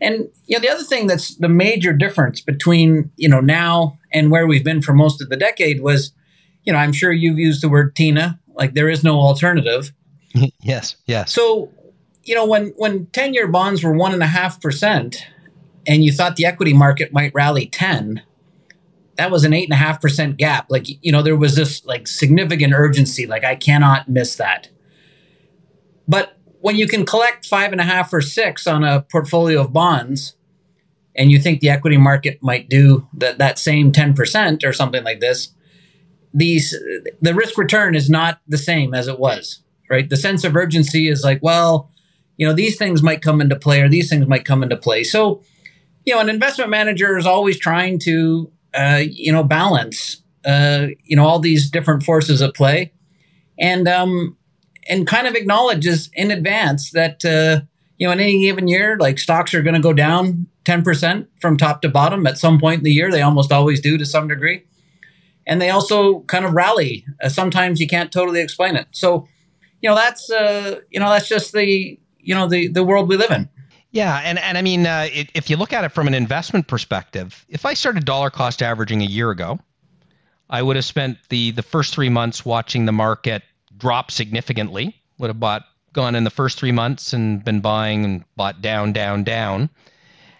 And 0.00 0.28
you 0.46 0.56
know, 0.56 0.60
the 0.60 0.70
other 0.70 0.82
thing 0.82 1.06
that's 1.06 1.36
the 1.36 1.50
major 1.50 1.92
difference 1.92 2.40
between 2.40 3.10
you 3.16 3.28
know 3.28 3.40
now 3.40 3.98
and 4.10 4.30
where 4.30 4.46
we've 4.46 4.64
been 4.64 4.80
for 4.80 4.94
most 4.94 5.20
of 5.20 5.28
the 5.28 5.36
decade 5.36 5.82
was, 5.82 6.12
you 6.66 6.72
know, 6.72 6.78
I'm 6.78 6.92
sure 6.92 7.12
you've 7.12 7.38
used 7.38 7.62
the 7.62 7.68
word 7.68 7.94
Tina, 7.94 8.40
like 8.54 8.74
there 8.74 8.90
is 8.90 9.04
no 9.04 9.18
alternative. 9.20 9.92
yes. 10.60 10.96
Yes. 11.06 11.32
So, 11.32 11.72
you 12.24 12.34
know, 12.34 12.44
when 12.44 12.74
when 12.76 13.06
ten 13.06 13.32
year 13.32 13.46
bonds 13.46 13.82
were 13.82 13.92
one 13.92 14.12
and 14.12 14.22
a 14.22 14.26
half 14.26 14.60
percent, 14.60 15.26
and 15.86 16.04
you 16.04 16.12
thought 16.12 16.36
the 16.36 16.44
equity 16.44 16.72
market 16.72 17.12
might 17.12 17.32
rally 17.32 17.66
ten, 17.66 18.22
that 19.16 19.30
was 19.30 19.44
an 19.44 19.52
eight 19.52 19.64
and 19.64 19.72
a 19.72 19.76
half 19.76 20.00
percent 20.00 20.36
gap. 20.36 20.66
Like, 20.68 20.86
you 21.04 21.12
know, 21.12 21.22
there 21.22 21.36
was 21.36 21.54
this 21.54 21.84
like 21.86 22.08
significant 22.08 22.74
urgency. 22.74 23.26
Like, 23.26 23.44
I 23.44 23.54
cannot 23.54 24.08
miss 24.08 24.36
that. 24.36 24.68
But 26.08 26.36
when 26.60 26.76
you 26.76 26.88
can 26.88 27.06
collect 27.06 27.46
five 27.46 27.70
and 27.70 27.80
a 27.80 27.84
half 27.84 28.12
or 28.12 28.20
six 28.20 28.66
on 28.66 28.82
a 28.82 29.02
portfolio 29.02 29.60
of 29.60 29.72
bonds, 29.72 30.34
and 31.14 31.30
you 31.30 31.38
think 31.38 31.60
the 31.60 31.70
equity 31.70 31.96
market 31.96 32.42
might 32.42 32.68
do 32.68 33.08
that 33.14 33.38
that 33.38 33.58
same 33.58 33.92
ten 33.92 34.14
percent 34.14 34.64
or 34.64 34.72
something 34.72 35.04
like 35.04 35.20
this, 35.20 35.52
these 36.34 36.74
the 37.20 37.34
risk 37.34 37.56
return 37.58 37.94
is 37.94 38.10
not 38.10 38.40
the 38.46 38.58
same 38.58 38.94
as 38.94 39.08
it 39.08 39.18
was 39.18 39.62
right? 39.88 40.08
The 40.08 40.16
sense 40.16 40.44
of 40.44 40.56
urgency 40.56 41.08
is 41.08 41.22
like, 41.22 41.40
well, 41.42 41.90
you 42.36 42.46
know, 42.46 42.52
these 42.52 42.76
things 42.76 43.02
might 43.02 43.22
come 43.22 43.40
into 43.40 43.56
play 43.56 43.80
or 43.80 43.88
these 43.88 44.08
things 44.08 44.26
might 44.26 44.44
come 44.44 44.62
into 44.62 44.76
play. 44.76 45.04
So, 45.04 45.42
you 46.04 46.14
know, 46.14 46.20
an 46.20 46.28
investment 46.28 46.70
manager 46.70 47.16
is 47.16 47.26
always 47.26 47.58
trying 47.58 47.98
to, 48.00 48.50
uh, 48.74 49.02
you 49.08 49.32
know, 49.32 49.42
balance, 49.42 50.22
uh, 50.44 50.88
you 51.04 51.16
know, 51.16 51.26
all 51.26 51.38
these 51.38 51.70
different 51.70 52.02
forces 52.02 52.42
at 52.42 52.54
play, 52.54 52.92
and 53.58 53.88
um, 53.88 54.36
and 54.88 55.06
kind 55.06 55.26
of 55.26 55.34
acknowledges 55.34 56.10
in 56.14 56.30
advance 56.30 56.90
that 56.90 57.24
uh, 57.24 57.64
you 57.96 58.06
know, 58.06 58.12
in 58.12 58.20
any 58.20 58.40
given 58.40 58.68
year, 58.68 58.96
like 58.98 59.18
stocks 59.18 59.54
are 59.54 59.62
going 59.62 59.74
to 59.74 59.80
go 59.80 59.92
down 59.92 60.46
ten 60.64 60.82
percent 60.84 61.28
from 61.40 61.56
top 61.56 61.82
to 61.82 61.88
bottom 61.88 62.26
at 62.26 62.38
some 62.38 62.60
point 62.60 62.78
in 62.78 62.84
the 62.84 62.92
year. 62.92 63.10
They 63.10 63.22
almost 63.22 63.50
always 63.50 63.80
do 63.80 63.98
to 63.98 64.06
some 64.06 64.28
degree, 64.28 64.62
and 65.46 65.60
they 65.60 65.70
also 65.70 66.20
kind 66.22 66.44
of 66.44 66.52
rally. 66.52 67.04
Uh, 67.22 67.28
sometimes 67.28 67.80
you 67.80 67.86
can't 67.86 68.12
totally 68.12 68.40
explain 68.40 68.76
it. 68.76 68.86
So 68.90 69.26
you 69.80 69.88
know 69.88 69.94
that's 69.94 70.30
uh, 70.30 70.80
you 70.90 71.00
know 71.00 71.10
that's 71.10 71.28
just 71.28 71.52
the 71.52 71.98
you 72.18 72.34
know 72.34 72.48
the 72.48 72.68
the 72.68 72.84
world 72.84 73.08
we 73.08 73.16
live 73.16 73.30
in. 73.30 73.48
Yeah, 73.92 74.20
and 74.24 74.38
and 74.38 74.58
I 74.58 74.62
mean, 74.62 74.86
uh, 74.86 75.08
it, 75.12 75.30
if 75.34 75.48
you 75.48 75.56
look 75.56 75.72
at 75.72 75.84
it 75.84 75.90
from 75.90 76.06
an 76.06 76.14
investment 76.14 76.66
perspective, 76.66 77.46
if 77.48 77.64
I 77.64 77.74
started 77.74 78.04
dollar 78.04 78.30
cost 78.30 78.62
averaging 78.62 79.00
a 79.00 79.06
year 79.06 79.30
ago, 79.30 79.58
I 80.50 80.62
would 80.62 80.76
have 80.76 80.84
spent 80.84 81.18
the 81.28 81.52
the 81.52 81.62
first 81.62 81.94
three 81.94 82.08
months 82.08 82.44
watching 82.44 82.84
the 82.84 82.92
market 82.92 83.42
drop 83.76 84.10
significantly. 84.10 84.94
Would 85.18 85.28
have 85.28 85.40
bought 85.40 85.64
gone 85.92 86.14
in 86.14 86.24
the 86.24 86.30
first 86.30 86.58
three 86.58 86.72
months 86.72 87.12
and 87.12 87.42
been 87.42 87.60
buying 87.60 88.04
and 88.04 88.24
bought 88.36 88.60
down, 88.60 88.92
down, 88.92 89.24
down. 89.24 89.70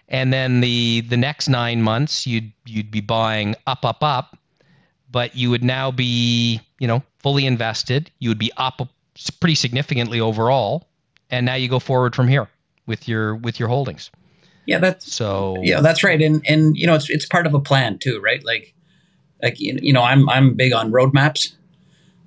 And 0.07 0.31
then 0.31 0.61
the 0.61 1.01
the 1.01 1.17
next 1.17 1.49
nine 1.49 1.81
months 1.81 2.27
you'd 2.27 2.51
you'd 2.65 2.91
be 2.91 3.01
buying 3.01 3.55
up, 3.65 3.83
up, 3.83 4.03
up, 4.03 4.37
but 5.11 5.35
you 5.35 5.49
would 5.49 5.63
now 5.63 5.91
be, 5.91 6.61
you 6.79 6.87
know, 6.87 7.03
fully 7.19 7.45
invested. 7.45 8.11
You 8.19 8.29
would 8.29 8.39
be 8.39 8.51
up 8.57 8.81
pretty 9.39 9.55
significantly 9.55 10.19
overall. 10.19 10.87
And 11.29 11.45
now 11.45 11.55
you 11.55 11.67
go 11.67 11.79
forward 11.79 12.15
from 12.15 12.27
here 12.27 12.47
with 12.85 13.07
your 13.07 13.35
with 13.35 13.59
your 13.59 13.69
holdings. 13.69 14.09
Yeah, 14.65 14.79
that's 14.79 15.11
so 15.11 15.57
yeah, 15.61 15.81
that's 15.81 16.03
right. 16.03 16.21
And 16.21 16.43
and 16.47 16.77
you 16.77 16.87
know, 16.87 16.95
it's 16.95 17.09
it's 17.09 17.25
part 17.25 17.45
of 17.45 17.53
a 17.53 17.59
plan 17.59 17.97
too, 17.99 18.19
right? 18.21 18.43
Like 18.45 18.73
like 19.41 19.59
you 19.59 19.93
know, 19.93 20.03
I'm 20.03 20.29
I'm 20.29 20.55
big 20.55 20.73
on 20.73 20.91
roadmaps. 20.91 21.53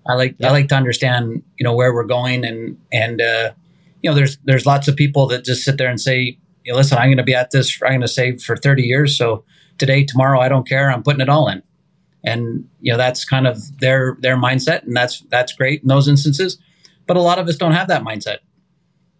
I 0.06 0.14
like 0.14 0.36
I 0.42 0.50
like 0.50 0.68
to 0.68 0.74
understand 0.74 1.42
you 1.58 1.64
know 1.64 1.74
where 1.74 1.94
we're 1.94 2.04
going 2.04 2.44
and 2.44 2.78
and 2.92 3.20
uh, 3.20 3.52
you 4.02 4.10
know 4.10 4.14
there's 4.14 4.38
there's 4.44 4.66
lots 4.66 4.88
of 4.88 4.96
people 4.96 5.26
that 5.28 5.44
just 5.44 5.64
sit 5.64 5.78
there 5.78 5.88
and 5.88 6.00
say, 6.00 6.38
listen, 6.66 6.98
I'm 6.98 7.08
going 7.08 7.18
to 7.18 7.22
be 7.22 7.34
at 7.34 7.50
this. 7.50 7.78
I'm 7.82 7.90
going 7.90 8.00
to 8.02 8.08
save 8.08 8.42
for 8.42 8.56
30 8.56 8.82
years. 8.82 9.16
So 9.16 9.44
today, 9.78 10.04
tomorrow, 10.04 10.40
I 10.40 10.48
don't 10.48 10.68
care. 10.68 10.90
I'm 10.90 11.02
putting 11.02 11.20
it 11.20 11.28
all 11.28 11.48
in. 11.48 11.62
And 12.22 12.68
you 12.80 12.92
know 12.92 12.98
that's 12.98 13.24
kind 13.24 13.46
of 13.46 13.78
their 13.78 14.16
their 14.20 14.36
mindset, 14.36 14.82
and 14.82 14.96
that's 14.96 15.20
that's 15.30 15.52
great 15.52 15.82
in 15.82 15.88
those 15.88 16.06
instances. 16.08 16.58
But 17.06 17.16
a 17.16 17.22
lot 17.22 17.38
of 17.38 17.48
us 17.48 17.56
don't 17.56 17.72
have 17.72 17.88
that 17.88 18.02
mindset, 18.02 18.38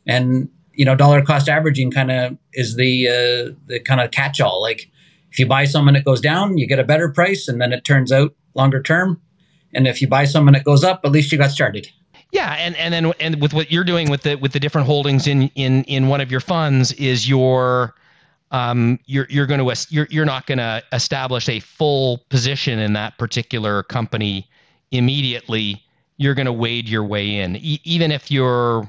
and 0.07 0.49
you 0.75 0.85
know 0.85 0.95
dollar 0.95 1.23
cost 1.23 1.49
averaging 1.49 1.91
kind 1.91 2.11
of 2.11 2.37
is 2.53 2.77
the 2.77 3.09
uh, 3.09 3.55
the 3.67 3.81
kind 3.81 4.01
of 4.01 4.11
catch 4.11 4.41
all. 4.41 4.61
Like 4.61 4.91
if 5.33 5.39
you 5.39 5.47
buy 5.47 5.65
something 5.65 5.95
that 5.95 6.05
goes 6.05 6.21
down, 6.21 6.59
you 6.59 6.67
get 6.67 6.79
a 6.79 6.85
better 6.85 7.09
price, 7.09 7.49
and 7.49 7.61
then 7.61 7.73
it 7.73 7.85
turns 7.85 8.13
out 8.13 8.35
longer 8.55 8.83
term. 8.83 9.21
And 9.73 9.87
if 9.87 10.03
you 10.03 10.09
buy 10.09 10.25
something 10.25 10.53
that 10.53 10.65
goes 10.65 10.85
up, 10.85 11.01
at 11.05 11.13
least 11.13 11.33
you 11.33 11.39
got 11.39 11.51
started. 11.51 11.89
Yeah, 12.33 12.55
and, 12.59 12.77
and 12.77 12.95
then 12.95 13.13
and 13.19 13.41
with 13.41 13.53
what 13.53 13.73
you're 13.73 13.85
doing 13.85 14.09
with 14.09 14.23
the 14.23 14.37
with 14.37 14.53
the 14.53 14.61
different 14.61 14.87
holdings 14.87 15.27
in 15.27 15.51
in 15.55 15.85
in 15.85 16.09
one 16.09 16.21
of 16.21 16.31
your 16.31 16.41
funds 16.41 16.93
is 16.93 17.29
your 17.29 17.95
um, 18.51 18.99
you're 19.07 19.27
you're 19.31 19.47
going 19.47 19.65
to 19.65 19.87
you're 19.91 20.09
you're 20.11 20.25
not 20.25 20.47
going 20.47 20.59
to 20.59 20.83
establish 20.93 21.49
a 21.49 21.61
full 21.61 22.19
position 22.29 22.79
in 22.79 22.93
that 22.95 23.17
particular 23.19 23.83
company 23.85 24.49
immediately. 24.91 25.83
You're 26.17 26.35
going 26.35 26.47
to 26.47 26.53
wade 26.53 26.89
your 26.89 27.05
way 27.05 27.37
in, 27.37 27.57
e- 27.57 27.81
even 27.85 28.11
if 28.11 28.31
you're 28.31 28.89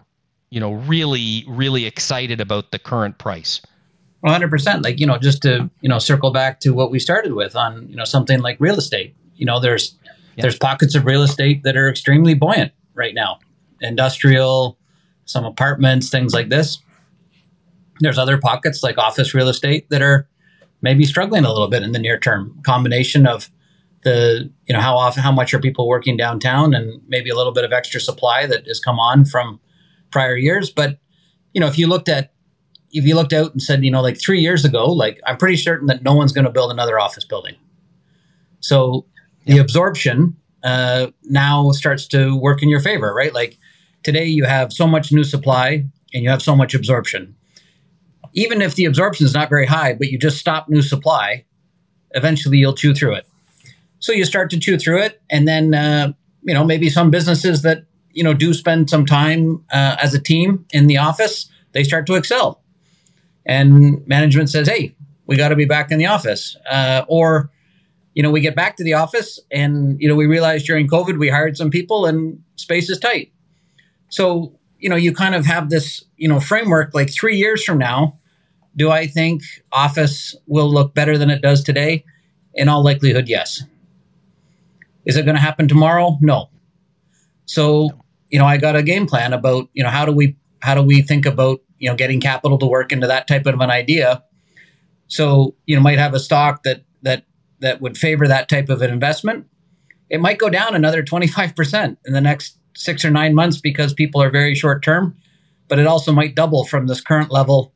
you 0.50 0.60
know 0.60 0.74
really 0.74 1.46
really 1.48 1.86
excited 1.86 2.41
about 2.41 2.72
the 2.72 2.80
current 2.80 3.18
price. 3.18 3.62
100% 4.25 4.84
like 4.84 5.00
you 5.00 5.08
know 5.08 5.18
just 5.18 5.41
to 5.41 5.70
you 5.82 5.89
know 5.89 5.98
circle 5.98 6.32
back 6.32 6.60
to 6.60 6.72
what 6.72 6.91
we 6.91 7.00
started 7.00 7.34
with 7.34 7.56
on 7.56 7.88
you 7.88 7.96
know 7.96 8.03
something 8.03 8.39
like 8.39 8.56
real 8.60 8.77
estate 8.77 9.15
you 9.36 9.46
know 9.48 9.60
there's 9.60 9.98
yeah. 10.36 10.44
there's 10.44 10.58
pockets 10.60 10.94
of 10.94 11.06
real 11.06 11.24
estate 11.24 11.63
that 11.63 11.75
are 11.75 11.89
extremely 11.89 12.36
buoyant 12.36 12.72
right 12.94 13.15
now 13.15 13.39
industrial 13.82 14.77
some 15.25 15.44
apartments 15.44 16.10
things 16.10 16.36
like 16.36 16.50
this 16.50 16.77
there's 18.05 18.17
other 18.17 18.38
pockets 18.38 18.84
like 18.84 18.98
office 18.98 19.34
real 19.34 19.50
estate 19.50 19.89
that 19.89 20.01
are 20.01 20.27
maybe 20.81 21.05
struggling 21.05 21.46
a 21.46 21.51
little 21.51 21.67
bit 21.67 21.84
in 21.84 21.91
the 21.91 22.00
near 22.00 22.20
term 22.20 22.60
combination 22.63 23.27
of 23.27 23.50
the 24.03 24.50
you 24.65 24.74
know 24.74 24.81
how 24.81 24.96
often 24.96 25.22
how 25.22 25.31
much 25.31 25.53
are 25.53 25.60
people 25.60 25.88
working 25.88 26.17
downtown 26.17 26.74
and 26.74 27.01
maybe 27.08 27.29
a 27.29 27.36
little 27.36 27.53
bit 27.53 27.63
of 27.63 27.72
extra 27.72 28.00
supply 28.00 28.46
that 28.48 28.65
has 28.67 28.79
come 28.79 29.00
on 29.00 29.25
from 29.25 29.60
prior 30.12 30.36
years 30.36 30.72
but 30.72 30.98
you 31.53 31.62
know 31.62 31.67
if 31.67 31.77
you 31.77 31.88
looked 31.88 32.10
at 32.10 32.31
if 32.93 33.05
you 33.05 33.15
looked 33.15 33.34
out 33.34 33.51
and 33.51 33.62
said, 33.62 33.84
you 33.84 33.91
know, 33.91 34.01
like 34.01 34.20
three 34.20 34.39
years 34.39 34.65
ago, 34.65 34.86
like 34.86 35.20
I'm 35.25 35.38
pretty 35.38 35.58
certain 35.58 35.88
that 35.88 36.03
no 36.03 36.13
one's 36.13 36.31
going 36.31 36.46
to 36.46 36.51
build 36.51 36.72
another 36.72 37.00
office 37.00 37.24
building. 37.24 37.55
So 38.60 39.05
the 39.46 39.58
absorption 39.58 40.36
uh, 40.63 41.08
now 41.24 41.72
starts 41.72 42.08
to 42.08 42.38
work 42.38 42.62
in 42.62 42.70
your 42.70 42.79
favor, 42.79 43.13
right? 43.13 43.34
Like 43.34 43.58
today, 44.03 44.25
you 44.25 44.43
have 44.46 44.72
so 44.74 44.88
much 44.88 45.12
new 45.12 45.24
supply 45.24 45.86
and 46.13 46.24
you 46.24 46.29
have 46.29 46.41
so 46.41 46.55
much 46.55 46.74
absorption. 46.74 47.36
Even 48.34 48.62
if 48.62 48.76
the 48.76 48.86
absorption 48.86 49.26
is 49.26 49.34
not 49.34 49.50
very 49.50 49.66
high, 49.66 49.94
but 49.94 50.08
you 50.08 50.18
just 50.18 50.38
stop 50.38 50.70
new 50.70 50.82
supply, 50.82 51.46
eventually 52.12 52.58
you'll 52.58 52.74
chew 52.74 52.94
through 52.94 53.16
it. 53.16 53.28
So 54.00 54.12
you 54.12 54.26
start 54.26 54.50
to 54.52 54.60
chew 54.60 54.78
through 54.78 55.02
it, 55.02 55.22
and 55.30 55.48
then 55.48 55.74
uh, 55.74 56.14
you 56.44 56.54
know 56.54 56.64
maybe 56.64 56.90
some 56.90 57.12
businesses 57.12 57.62
that 57.62 57.86
you 58.12 58.24
know 58.24 58.34
do 58.34 58.54
spend 58.54 58.90
some 58.90 59.06
time 59.06 59.64
uh, 59.72 59.98
as 60.02 60.14
a 60.14 60.20
team 60.20 60.66
in 60.72 60.88
the 60.88 60.98
office, 60.98 61.50
they 61.74 61.84
start 61.84 62.06
to 62.08 62.16
excel 62.16 62.62
and 63.46 64.06
management 64.08 64.50
says, 64.50 64.68
"Hey, 64.68 64.96
we 65.26 65.36
got 65.36 65.50
to 65.50 65.56
be 65.56 65.66
back 65.66 65.92
in 65.92 65.98
the 65.98 66.06
office," 66.06 66.56
uh, 66.70 67.04
or 67.08 67.52
you 68.14 68.22
know, 68.22 68.30
we 68.30 68.42
get 68.42 68.56
back 68.56 68.76
to 68.76 68.84
the 68.84 68.94
office 68.94 69.40
and 69.52 70.00
you 70.02 70.08
know 70.08 70.16
we 70.16 70.26
realize 70.26 70.64
during 70.64 70.88
COVID 70.88 71.18
we 71.18 71.30
hired 71.30 71.58
some 71.58 71.70
people 71.70 72.06
and 72.06 72.42
space 72.56 72.90
is 72.90 73.00
tight. 73.00 73.32
So 74.10 74.54
you 74.80 74.90
know, 74.90 74.96
you 74.96 75.14
kind 75.14 75.36
of 75.36 75.46
have 75.46 75.70
this 75.70 76.04
you 76.18 76.28
know 76.28 76.40
framework. 76.40 76.94
Like 76.94 77.12
three 77.12 77.38
years 77.38 77.64
from 77.64 77.78
now, 77.78 78.20
do 78.75 78.90
I 78.90 79.08
think 79.08 79.44
office 79.72 80.36
will 80.48 80.72
look 80.72 80.94
better 80.94 81.18
than 81.18 81.30
it 81.30 81.42
does 81.42 81.63
today? 81.63 82.06
In 82.54 82.68
all 82.68 82.84
likelihood, 82.84 83.28
yes. 83.28 83.63
Is 85.06 85.18
it 85.18 85.24
going 85.24 85.36
to 85.36 85.42
happen 85.42 85.68
tomorrow? 85.68 86.18
No. 86.22 86.50
So 87.46 87.90
you 88.30 88.40
know, 88.40 88.46
I 88.46 88.58
got 88.58 88.75
a 88.75 88.84
game 88.84 89.06
plan 89.08 89.34
about 89.34 89.70
you 89.74 89.84
know 89.84 89.90
how 89.90 90.06
do 90.06 90.12
we 90.12 90.38
how 90.62 90.75
do 90.75 90.82
we 90.82 91.01
think 91.01 91.25
about 91.25 91.60
you 91.78 91.90
know 91.90 91.96
getting 91.96 92.22
capital 92.22 92.58
to 92.60 92.66
work 92.66 92.92
into 92.92 93.08
that 93.08 93.28
type 93.28 93.46
of 93.46 93.60
an 93.60 93.70
idea 93.70 94.24
so 95.08 95.56
you 95.66 95.75
know 95.75 95.82
might 95.82 96.00
have 96.00 96.13
a 96.13 96.20
stock 96.20 96.63
that 96.63 96.86
that 97.01 97.25
that 97.60 97.82
would 97.82 97.98
favor 97.98 98.28
that 98.28 98.48
type 98.48 98.70
of 98.70 98.82
an 98.82 98.92
investment 98.92 99.46
it 100.10 100.22
might 100.22 100.38
go 100.38 100.50
down 100.50 100.75
another 100.75 101.01
25% 101.01 101.98
in 102.06 102.13
the 102.13 102.22
next 102.22 102.58
six 102.75 103.06
or 103.06 103.10
nine 103.10 103.34
months 103.34 103.60
because 103.60 103.94
people 103.94 104.22
are 104.22 104.30
very 104.30 104.56
short 104.56 104.84
term 104.84 105.16
but 105.68 105.80
it 105.80 105.88
also 105.88 106.12
might 106.12 106.36
double 106.36 106.63
from 106.63 106.88
this 106.88 107.01
current 107.01 107.32
level 107.32 107.74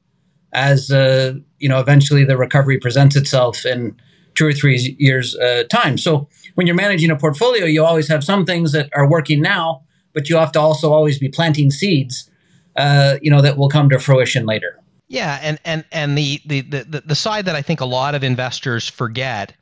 as 0.55 0.89
uh, 0.89 1.33
you 1.59 1.69
know 1.69 1.79
eventually 1.79 2.25
the 2.25 2.37
recovery 2.37 2.79
presents 2.79 3.15
itself 3.15 3.65
in 3.65 3.95
two 4.33 4.47
or 4.47 4.53
three 4.53 4.95
years 4.97 5.35
uh, 5.37 5.63
time 5.69 5.97
so 5.97 6.27
when 6.55 6.65
you're 6.65 6.75
managing 6.75 7.11
a 7.11 7.15
portfolio 7.15 7.65
you 7.65 7.85
always 7.85 8.07
have 8.07 8.23
some 8.23 8.45
things 8.45 8.71
that 8.71 8.89
are 8.93 9.07
working 9.07 9.41
now 9.41 9.83
but 10.13 10.29
you 10.29 10.35
have 10.37 10.51
to 10.51 10.59
also 10.59 10.91
always 10.91 11.19
be 11.19 11.29
planting 11.29 11.69
seeds 11.69 12.29
uh, 12.75 13.17
you 13.21 13.31
know, 13.31 13.41
that 13.41 13.57
will 13.57 13.69
come 13.69 13.89
to 13.89 13.99
fruition 13.99 14.45
later. 14.45 14.79
Yeah, 15.07 15.39
and 15.41 15.59
and 15.63 15.85
and 15.91 16.17
the 16.17 16.41
the 16.45 16.61
the 16.61 17.03
the 17.05 17.15
side 17.15 17.45
that 17.45 17.55
I 17.55 17.61
think 17.61 17.79
a 17.79 17.85
lot 17.85 18.15
of 18.15 18.23
investors 18.23 18.89
forget 18.89 19.53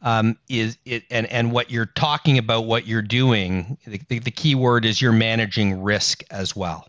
um, 0.00 0.38
is 0.48 0.78
it 0.84 1.04
and 1.10 1.26
and 1.26 1.52
what 1.52 1.70
you're 1.70 1.86
talking 1.86 2.38
about, 2.38 2.64
what 2.64 2.86
you're 2.86 3.02
doing. 3.02 3.76
The, 3.86 4.20
the 4.20 4.30
key 4.30 4.54
word 4.54 4.84
is 4.84 5.02
you're 5.02 5.12
managing 5.12 5.82
risk 5.82 6.22
as 6.30 6.54
well, 6.54 6.86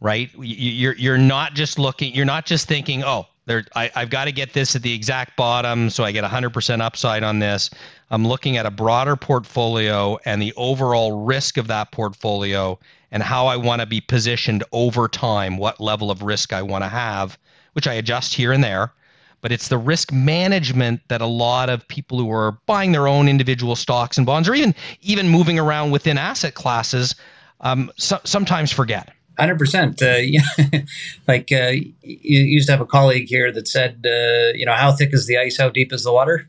right? 0.00 0.30
You're 0.38 0.94
you're 0.94 1.18
not 1.18 1.54
just 1.54 1.78
looking. 1.78 2.14
You're 2.14 2.24
not 2.24 2.46
just 2.46 2.66
thinking, 2.66 3.04
oh, 3.04 3.26
there, 3.46 3.64
I, 3.74 3.90
I've 3.94 4.10
got 4.10 4.26
to 4.26 4.32
get 4.32 4.52
this 4.52 4.76
at 4.76 4.82
the 4.82 4.92
exact 4.92 5.36
bottom 5.36 5.90
so 5.90 6.04
I 6.04 6.12
get 6.12 6.24
100% 6.24 6.80
upside 6.80 7.22
on 7.22 7.38
this. 7.38 7.70
I'm 8.10 8.26
looking 8.26 8.56
at 8.56 8.66
a 8.66 8.70
broader 8.70 9.16
portfolio 9.16 10.18
and 10.24 10.40
the 10.40 10.52
overall 10.56 11.24
risk 11.24 11.56
of 11.56 11.66
that 11.68 11.90
portfolio 11.90 12.78
and 13.10 13.22
how 13.22 13.46
I 13.46 13.56
want 13.56 13.80
to 13.80 13.86
be 13.86 14.00
positioned 14.00 14.62
over 14.72 15.08
time, 15.08 15.56
what 15.56 15.80
level 15.80 16.10
of 16.10 16.22
risk 16.22 16.52
I 16.52 16.62
want 16.62 16.84
to 16.84 16.88
have, 16.88 17.38
which 17.72 17.88
I 17.88 17.94
adjust 17.94 18.34
here 18.34 18.52
and 18.52 18.62
there. 18.62 18.92
But 19.42 19.52
it's 19.52 19.68
the 19.68 19.78
risk 19.78 20.12
management 20.12 21.00
that 21.08 21.20
a 21.20 21.26
lot 21.26 21.70
of 21.70 21.86
people 21.88 22.18
who 22.18 22.30
are 22.30 22.58
buying 22.66 22.92
their 22.92 23.08
own 23.08 23.26
individual 23.26 23.74
stocks 23.74 24.18
and 24.18 24.26
bonds, 24.26 24.48
or 24.48 24.54
even 24.54 24.74
even 25.00 25.28
moving 25.28 25.58
around 25.58 25.92
within 25.92 26.18
asset 26.18 26.54
classes, 26.54 27.14
um, 27.62 27.90
so, 27.96 28.20
sometimes 28.24 28.70
forget. 28.70 29.12
Hundred 29.38 29.58
percent. 29.58 30.02
Uh, 30.02 30.18
like 31.28 31.50
uh, 31.50 31.72
you 32.02 32.40
used 32.40 32.66
to 32.66 32.72
have 32.72 32.80
a 32.80 32.86
colleague 32.86 33.26
here 33.28 33.50
that 33.52 33.68
said, 33.68 34.04
uh, 34.04 34.56
you 34.56 34.66
know, 34.66 34.74
how 34.74 34.92
thick 34.92 35.14
is 35.14 35.26
the 35.26 35.38
ice? 35.38 35.56
How 35.56 35.70
deep 35.70 35.92
is 35.92 36.04
the 36.04 36.12
water? 36.12 36.48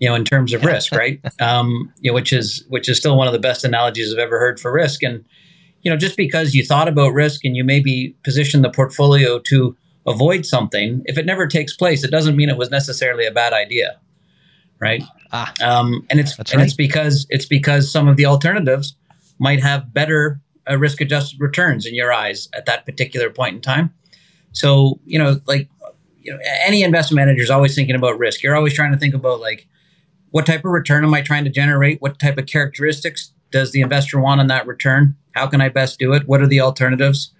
You 0.00 0.08
know, 0.08 0.14
in 0.14 0.24
terms 0.24 0.52
of 0.52 0.64
risk, 0.64 0.92
right? 0.92 1.20
Um, 1.40 1.92
you 2.00 2.10
know, 2.10 2.14
which 2.14 2.32
is 2.32 2.64
which 2.68 2.88
is 2.88 2.98
still 2.98 3.16
one 3.16 3.26
of 3.26 3.32
the 3.32 3.38
best 3.38 3.64
analogies 3.64 4.12
I've 4.12 4.18
ever 4.18 4.38
heard 4.38 4.60
for 4.60 4.72
risk. 4.72 5.02
And 5.02 5.24
you 5.82 5.90
know, 5.90 5.96
just 5.96 6.16
because 6.16 6.54
you 6.54 6.64
thought 6.64 6.88
about 6.88 7.10
risk 7.14 7.44
and 7.44 7.56
you 7.56 7.64
maybe 7.64 8.14
position 8.22 8.62
the 8.62 8.70
portfolio 8.70 9.38
to 9.38 9.76
avoid 10.06 10.44
something, 10.44 11.02
if 11.06 11.16
it 11.16 11.26
never 11.26 11.46
takes 11.46 11.74
place, 11.74 12.04
it 12.04 12.10
doesn't 12.10 12.36
mean 12.36 12.50
it 12.50 12.58
was 12.58 12.70
necessarily 12.70 13.24
a 13.26 13.30
bad 13.30 13.52
idea, 13.52 13.98
right? 14.78 15.02
Ah, 15.32 15.52
um, 15.62 16.06
and 16.10 16.20
it's 16.20 16.36
and 16.38 16.54
right. 16.54 16.64
it's 16.64 16.74
because 16.74 17.26
it's 17.30 17.46
because 17.46 17.90
some 17.90 18.08
of 18.08 18.16
the 18.16 18.26
alternatives 18.26 18.94
might 19.38 19.62
have 19.62 19.92
better 19.94 20.40
uh, 20.70 20.76
risk-adjusted 20.76 21.40
returns 21.40 21.86
in 21.86 21.94
your 21.94 22.12
eyes 22.12 22.48
at 22.54 22.66
that 22.66 22.86
particular 22.86 23.30
point 23.30 23.56
in 23.56 23.60
time. 23.60 23.92
So 24.52 25.00
you 25.04 25.18
know, 25.18 25.40
like 25.46 25.68
you 26.22 26.32
know, 26.32 26.38
any 26.64 26.82
investment 26.82 27.16
manager 27.16 27.42
is 27.42 27.50
always 27.50 27.74
thinking 27.74 27.96
about 27.96 28.18
risk. 28.18 28.42
You're 28.42 28.56
always 28.56 28.74
trying 28.74 28.92
to 28.92 28.98
think 28.98 29.14
about 29.14 29.40
like 29.40 29.66
what 30.30 30.46
type 30.46 30.64
of 30.64 30.70
return 30.70 31.04
am 31.04 31.14
I 31.14 31.22
trying 31.22 31.44
to 31.44 31.50
generate? 31.50 32.00
What 32.00 32.18
type 32.18 32.38
of 32.38 32.46
characteristics 32.46 33.32
does 33.50 33.72
the 33.72 33.80
investor 33.80 34.20
want 34.20 34.40
on 34.40 34.46
that 34.48 34.66
return? 34.66 35.16
How 35.32 35.46
can 35.46 35.60
I 35.60 35.68
best 35.68 35.98
do 35.98 36.12
it? 36.12 36.26
What 36.26 36.40
are 36.40 36.46
the 36.46 36.60
alternatives? 36.60 37.32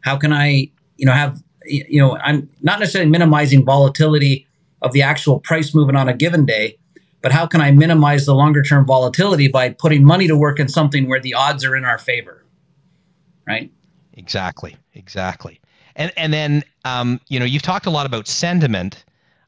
How 0.00 0.16
can 0.16 0.32
I, 0.32 0.70
you 0.96 1.06
know, 1.06 1.12
have, 1.12 1.42
you 1.64 2.00
know, 2.00 2.16
I'm 2.18 2.48
not 2.60 2.80
necessarily 2.80 3.10
minimizing 3.10 3.64
volatility 3.64 4.46
of 4.82 4.92
the 4.92 5.02
actual 5.02 5.40
price 5.40 5.74
movement 5.74 5.96
on 5.96 6.08
a 6.08 6.14
given 6.14 6.44
day, 6.44 6.76
but 7.22 7.32
how 7.32 7.46
can 7.46 7.60
I 7.60 7.70
minimize 7.70 8.26
the 8.26 8.34
longer 8.34 8.62
term 8.62 8.84
volatility 8.84 9.48
by 9.48 9.70
putting 9.70 10.04
money 10.04 10.26
to 10.28 10.36
work 10.36 10.60
in 10.60 10.68
something 10.68 11.08
where 11.08 11.20
the 11.20 11.34
odds 11.34 11.64
are 11.64 11.74
in 11.74 11.84
our 11.84 11.98
favor? 11.98 12.43
Right? 13.46 13.70
Exactly. 14.14 14.76
Exactly. 14.94 15.60
And 15.96 16.12
and 16.16 16.32
then 16.32 16.62
um, 16.84 17.20
you 17.28 17.38
know 17.38 17.44
you've 17.44 17.62
talked 17.62 17.86
a 17.86 17.90
lot 17.90 18.06
about 18.06 18.26
sentiment. 18.26 19.04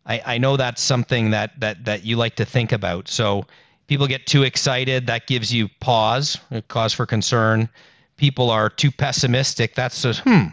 I, 0.07 0.23
I 0.25 0.39
know 0.39 0.57
that's 0.57 0.83
something 0.83 1.31
that 1.31 1.59
that 1.61 1.85
that 1.85 2.05
you 2.05 2.17
like 2.17 2.37
to 2.37 2.45
think 2.45 2.73
about. 2.73 3.09
So 3.09 3.45
people 3.87 4.07
get 4.07 4.27
too 4.27 4.43
excited, 4.43 5.07
that 5.07 5.27
gives 5.27 5.53
you 5.53 5.69
pause, 5.81 6.39
cause 6.69 6.93
for 6.93 7.07
concern. 7.07 7.69
People 8.17 8.51
are 8.51 8.71
too 8.71 8.91
pessimistic. 8.91 9.75
That's 9.75 10.05
a, 10.05 10.15
hmm, 10.15 10.47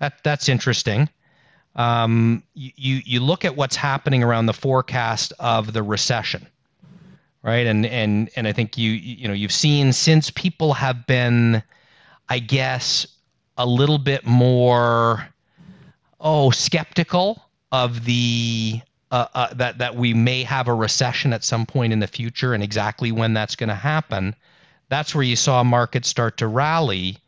that 0.00 0.22
that's 0.24 0.48
interesting. 0.48 1.08
Um, 1.76 2.42
you 2.54 3.02
you 3.04 3.20
look 3.20 3.44
at 3.44 3.54
what's 3.56 3.76
happening 3.76 4.22
around 4.22 4.46
the 4.46 4.52
forecast 4.52 5.32
of 5.38 5.72
the 5.72 5.82
recession, 5.82 6.46
right? 7.42 7.66
And 7.66 7.86
and 7.86 8.30
and 8.34 8.48
I 8.48 8.52
think 8.52 8.76
you 8.76 8.90
you 8.90 9.28
know 9.28 9.34
you've 9.34 9.52
seen 9.52 9.92
since 9.92 10.30
people 10.30 10.72
have 10.72 11.06
been, 11.06 11.62
I 12.28 12.38
guess, 12.38 13.06
a 13.56 13.66
little 13.66 13.98
bit 13.98 14.24
more, 14.24 15.28
oh, 16.20 16.50
skeptical 16.50 17.42
of 17.72 18.04
the 18.04 18.80
uh, 19.10 19.26
uh, 19.34 19.54
that 19.54 19.78
that 19.78 19.96
we 19.96 20.12
may 20.12 20.42
have 20.42 20.68
a 20.68 20.74
recession 20.74 21.32
at 21.32 21.42
some 21.42 21.64
point 21.64 21.92
in 21.92 22.00
the 22.00 22.06
future, 22.06 22.54
and 22.54 22.62
exactly 22.62 23.10
when 23.12 23.32
that's 23.34 23.56
going 23.56 23.68
to 23.68 23.74
happen. 23.74 24.34
That's 24.90 25.14
where 25.14 25.24
you 25.24 25.36
saw 25.36 25.62
markets 25.64 26.08
start 26.08 26.36
to 26.38 26.46
rally. 26.46 27.18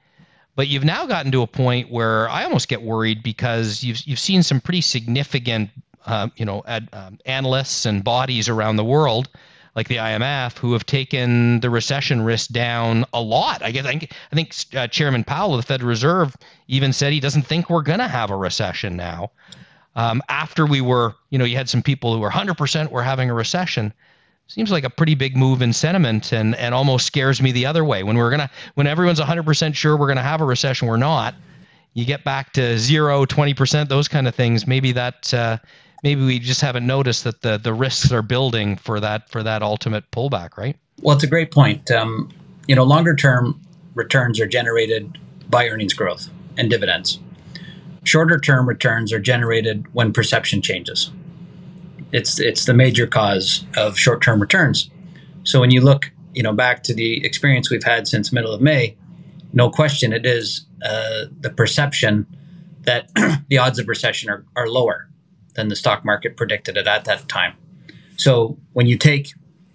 But 0.57 0.69
you've 0.69 0.85
now 0.85 1.07
gotten 1.07 1.33
to 1.33 1.42
a 1.42 1.47
point 1.47 1.90
where 1.90 2.28
I 2.28 2.45
almost 2.45 2.69
get 2.69 2.83
worried 2.83 3.23
because 3.23 3.83
you've 3.83 4.00
you've 4.07 4.19
seen 4.19 4.42
some 4.42 4.61
pretty 4.61 4.83
significant, 4.83 5.71
uh, 6.04 6.28
you 6.37 6.45
know, 6.45 6.62
ad, 6.66 6.88
um, 6.92 7.19
analysts 7.25 7.87
and 7.87 8.04
bodies 8.04 8.49
around 8.49 8.76
the 8.76 8.85
world, 8.85 9.28
like 9.80 9.88
the 9.88 9.96
IMF, 9.96 10.58
who 10.58 10.75
have 10.75 10.84
taken 10.84 11.60
the 11.60 11.70
recession 11.70 12.20
risk 12.20 12.50
down 12.50 13.06
a 13.14 13.22
lot. 13.22 13.62
I 13.62 13.70
guess 13.70 13.87
I 13.87 13.92
think, 13.92 14.12
I 14.30 14.34
think 14.34 14.54
uh, 14.76 14.87
Chairman 14.88 15.25
Powell 15.25 15.54
of 15.54 15.60
the 15.62 15.66
Federal 15.66 15.88
Reserve 15.88 16.37
even 16.68 16.92
said 16.92 17.14
he 17.14 17.20
doesn't 17.20 17.46
think 17.46 17.70
we're 17.70 17.80
going 17.80 17.99
to 17.99 18.08
have 18.08 18.30
a 18.30 18.37
recession 18.37 18.94
now 18.94 19.30
um, 19.96 20.22
after 20.28 20.66
we 20.66 20.82
were, 20.82 21.14
you 21.30 21.38
know, 21.38 21.46
you 21.46 21.56
had 21.56 21.66
some 21.68 21.82
people 21.82 22.12
who 22.12 22.20
were 22.20 22.30
100% 22.30 22.90
were 22.90 23.02
having 23.02 23.30
a 23.30 23.34
recession. 23.34 23.90
Seems 24.49 24.70
like 24.70 24.84
a 24.84 24.90
pretty 24.90 25.14
big 25.14 25.34
move 25.34 25.62
in 25.62 25.72
sentiment, 25.72 26.32
and 26.32 26.56
and 26.56 26.75
almost 26.75 27.06
scares 27.06 27.40
me 27.40 27.52
the 27.52 27.64
other 27.64 27.84
way. 27.84 28.02
When 28.02 28.16
we're 28.16 28.30
gonna, 28.30 28.50
when 28.75 28.87
everyone's 28.87 29.20
100% 29.20 29.75
sure 29.75 29.96
we're 29.96 30.08
gonna 30.08 30.22
have 30.22 30.40
a 30.42 30.44
recession, 30.44 30.88
we're 30.88 30.96
not. 30.96 31.34
You 31.94 32.04
get 32.04 32.22
back 32.22 32.52
to 32.52 32.78
zero, 32.78 33.25
20%, 33.25 33.88
those 33.88 34.06
kind 34.06 34.28
of 34.28 34.34
things. 34.34 34.66
Maybe 34.66 34.92
that, 34.92 35.32
uh, 35.32 35.58
maybe 36.02 36.25
we 36.25 36.38
just 36.38 36.61
haven't 36.61 36.87
noticed 36.87 37.25
that 37.25 37.42
the 37.42 37.59
the 37.59 37.75
risks 37.75 38.12
are 38.12 38.23
building 38.23 38.76
for 38.76 39.00
that 39.00 39.28
for 39.30 39.42
that 39.42 39.62
ultimate 39.62 40.11
pullback, 40.11 40.57
right? 40.57 40.76
Well, 41.02 41.14
it's 41.14 41.25
a 41.25 41.28
great 41.28 41.50
point. 41.50 41.90
Um, 41.90 42.30
you 42.66 42.75
know, 42.75 42.85
longer 42.85 43.14
term 43.14 43.61
returns 43.95 44.40
are 44.40 44.47
generated 44.47 45.19
by 45.49 45.69
earnings 45.69 45.95
growth 45.95 46.28
and 46.57 46.71
dividends. 46.71 47.19
Shorter 48.04 48.38
term 48.38 48.69
returns 48.69 49.12
are 49.12 49.19
generated 49.19 49.87
when 49.92 50.12
perception 50.12 50.62
changes. 50.62 51.11
It's 52.12 52.40
it's 52.40 52.64
the 52.64 52.75
major 52.75 53.07
cause 53.07 53.64
of 53.76 53.99
short 53.99 54.23
term 54.23 54.40
returns. 54.40 54.90
So 55.45 55.61
when 55.61 55.71
you 55.71 55.80
look, 55.80 56.11
you 56.35 56.42
know, 56.42 56.52
back 56.52 56.83
to 56.85 56.95
the 56.95 57.25
experience 57.25 57.71
we've 57.71 57.85
had 57.85 58.07
since 58.07 58.33
middle 58.33 58.52
of 58.52 58.61
May, 58.61 58.97
no 59.52 59.71
question 59.71 60.12
it 60.12 60.26
is 60.26 60.66
uh, 60.85 61.26
the 61.40 61.50
perception 61.50 62.26
that 62.83 63.11
the 63.49 63.59
odds 63.59 63.78
of 63.78 63.88
recession 63.88 64.30
are, 64.30 64.45
are 64.57 64.69
lower 64.69 65.11
than 65.54 65.69
the 65.69 65.76
stock 65.76 66.04
market 66.04 66.37
predicted 66.37 66.76
it 66.76 66.87
at 66.87 67.04
that 67.04 67.28
time. 67.28 67.54
So 68.16 68.59
when 68.73 68.87
you 68.87 68.97
take, 68.97 69.33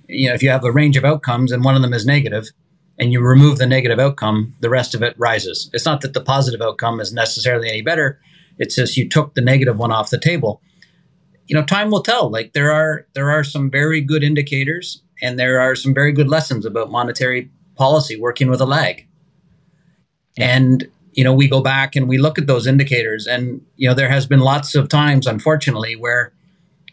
you 0.08 0.30
know, 0.30 0.36
if 0.36 0.44
you 0.44 0.50
have 0.50 0.64
a 0.64 0.72
range 0.72 0.98
of 0.98 1.06
outcomes 1.06 1.52
and 1.52 1.64
one 1.64 1.76
of 1.76 1.82
them 1.82 1.94
is 1.94 2.06
negative, 2.06 2.50
and 2.98 3.12
you 3.12 3.22
remove 3.22 3.58
the 3.58 3.66
negative 3.66 4.00
outcome, 4.00 4.56
the 4.62 4.70
rest 4.70 4.96
of 4.96 5.04
it 5.04 5.16
rises. 5.18 5.70
It's 5.74 5.86
not 5.86 6.02
that 6.02 6.14
the 6.14 6.22
positive 6.22 6.62
outcome 6.62 7.00
is 7.00 7.12
necessarily 7.12 7.70
any 7.70 7.82
better. 7.82 8.20
It's 8.58 8.76
just 8.76 8.96
you 8.96 9.08
took 9.10 9.34
the 9.34 9.42
negative 9.42 9.78
one 9.78 9.92
off 9.92 10.10
the 10.10 10.20
table. 10.20 10.62
You 11.48 11.56
know, 11.56 11.64
time 11.64 11.92
will 11.92 12.02
tell. 12.02 12.32
Like 12.32 12.54
there 12.54 12.72
are 12.72 13.06
there 13.14 13.30
are 13.30 13.44
some 13.44 13.70
very 13.70 14.02
good 14.02 14.24
indicators 14.24 15.02
and 15.22 15.38
there 15.38 15.60
are 15.60 15.76
some 15.76 15.94
very 15.94 16.12
good 16.12 16.30
lessons 16.30 16.66
about 16.66 16.92
monetary 16.92 17.52
policy 17.76 18.20
working 18.20 18.50
with 18.50 18.62
a 18.62 18.66
lag. 18.66 19.06
And 20.38 20.90
you 21.16 21.24
know, 21.24 21.34
we 21.34 21.48
go 21.48 21.62
back 21.62 21.96
and 21.96 22.08
we 22.08 22.18
look 22.18 22.38
at 22.38 22.46
those 22.46 22.68
indicators 22.68 23.26
and 23.26 23.62
you 23.78 23.88
know, 23.88 23.96
there 23.96 24.10
has 24.10 24.28
been 24.28 24.42
lots 24.42 24.76
of 24.76 24.90
times 24.90 25.26
unfortunately 25.26 25.96
where 25.96 26.34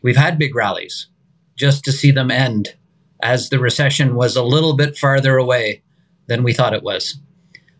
we've 0.02 0.16
had 0.16 0.38
big 0.38 0.54
rallies 0.54 1.08
just 1.56 1.84
to 1.84 1.92
see 1.92 2.10
them 2.10 2.30
end 2.30 2.74
as 3.22 3.50
the 3.50 3.58
recession 3.58 4.14
was 4.14 4.36
a 4.36 4.42
little 4.42 4.74
bit 4.76 4.96
farther 4.96 5.36
away 5.36 5.82
than 6.26 6.42
we 6.42 6.52
thought 6.52 6.74
it 6.74 6.82
was. 6.82 7.18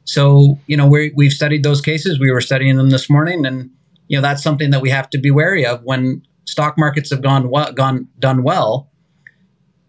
So, 0.05 0.59
you 0.66 0.76
know, 0.76 0.87
we 0.87 1.12
we've 1.14 1.33
studied 1.33 1.62
those 1.62 1.81
cases. 1.81 2.18
We 2.18 2.31
were 2.31 2.40
studying 2.40 2.76
them 2.76 2.90
this 2.90 3.09
morning, 3.09 3.46
and 3.46 3.70
you 4.09 4.18
know 4.18 4.22
that's 4.22 4.42
something 4.42 4.70
that 4.70 4.83
we 4.83 4.90
have 4.90 5.09
to 5.11 5.18
be 5.18 5.31
wary 5.31 5.64
of 5.64 5.83
when 5.85 6.22
stock 6.44 6.76
markets 6.76 7.11
have 7.11 7.22
gone 7.22 7.50
well, 7.50 7.72
gone 7.72 8.09
done 8.18 8.42
well. 8.42 8.90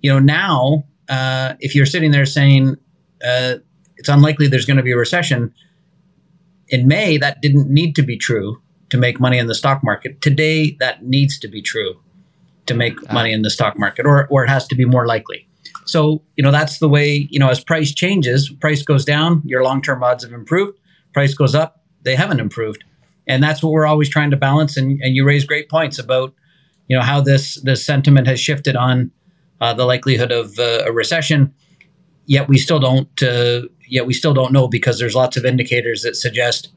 You 0.01 0.13
know, 0.13 0.19
now 0.19 0.83
uh, 1.09 1.55
if 1.59 1.73
you're 1.73 1.87
sitting 1.87 2.11
there 2.11 2.25
saying 2.25 2.75
uh, 3.25 3.55
it's 3.97 4.09
unlikely 4.09 4.47
there's 4.47 4.65
going 4.65 4.77
to 4.77 4.83
be 4.83 4.91
a 4.91 4.97
recession, 4.97 5.53
in 6.69 6.87
May 6.87 7.17
that 7.17 7.41
didn't 7.41 7.69
need 7.69 7.95
to 7.95 8.01
be 8.01 8.17
true 8.17 8.61
to 8.89 8.97
make 8.97 9.19
money 9.19 9.37
in 9.37 9.47
the 9.47 9.55
stock 9.55 9.83
market. 9.83 10.21
Today, 10.21 10.77
that 10.79 11.03
needs 11.03 11.39
to 11.39 11.47
be 11.47 11.61
true 11.61 11.99
to 12.65 12.73
make 12.73 13.11
money 13.11 13.33
in 13.33 13.41
the 13.41 13.49
stock 13.49 13.77
market, 13.77 14.05
or 14.05 14.27
or 14.27 14.43
it 14.45 14.49
has 14.49 14.67
to 14.67 14.75
be 14.75 14.85
more 14.85 15.05
likely. 15.05 15.47
So, 15.85 16.21
you 16.37 16.43
know, 16.43 16.51
that's 16.51 16.79
the 16.79 16.87
way, 16.87 17.27
you 17.29 17.39
know, 17.39 17.49
as 17.49 17.63
price 17.63 17.93
changes, 17.93 18.49
price 18.49 18.83
goes 18.83 19.05
down, 19.05 19.41
your 19.45 19.63
long 19.63 19.81
term 19.81 20.03
odds 20.03 20.23
have 20.23 20.33
improved. 20.33 20.77
Price 21.13 21.33
goes 21.33 21.55
up, 21.55 21.83
they 22.03 22.15
haven't 22.15 22.39
improved. 22.39 22.83
And 23.27 23.43
that's 23.43 23.61
what 23.61 23.71
we're 23.71 23.85
always 23.85 24.09
trying 24.09 24.31
to 24.31 24.37
balance. 24.37 24.77
And, 24.77 25.01
and 25.01 25.15
you 25.15 25.25
raise 25.25 25.45
great 25.45 25.69
points 25.69 25.99
about, 25.99 26.33
you 26.87 26.97
know, 26.97 27.03
how 27.03 27.21
this, 27.21 27.55
this 27.61 27.85
sentiment 27.85 28.27
has 28.27 28.39
shifted 28.39 28.75
on 28.75 29.11
uh, 29.61 29.73
the 29.73 29.85
likelihood 29.85 30.31
of 30.31 30.57
uh, 30.59 30.83
a 30.85 30.91
recession. 30.91 31.53
Yet 32.25 32.47
we 32.47 32.57
still 32.57 32.79
don't, 32.79 33.23
uh, 33.23 33.63
yet 33.87 34.05
we 34.05 34.13
still 34.13 34.33
don't 34.33 34.51
know 34.51 34.67
because 34.67 34.99
there's 34.99 35.15
lots 35.15 35.37
of 35.37 35.45
indicators 35.45 36.01
that 36.03 36.15
suggest 36.15 36.71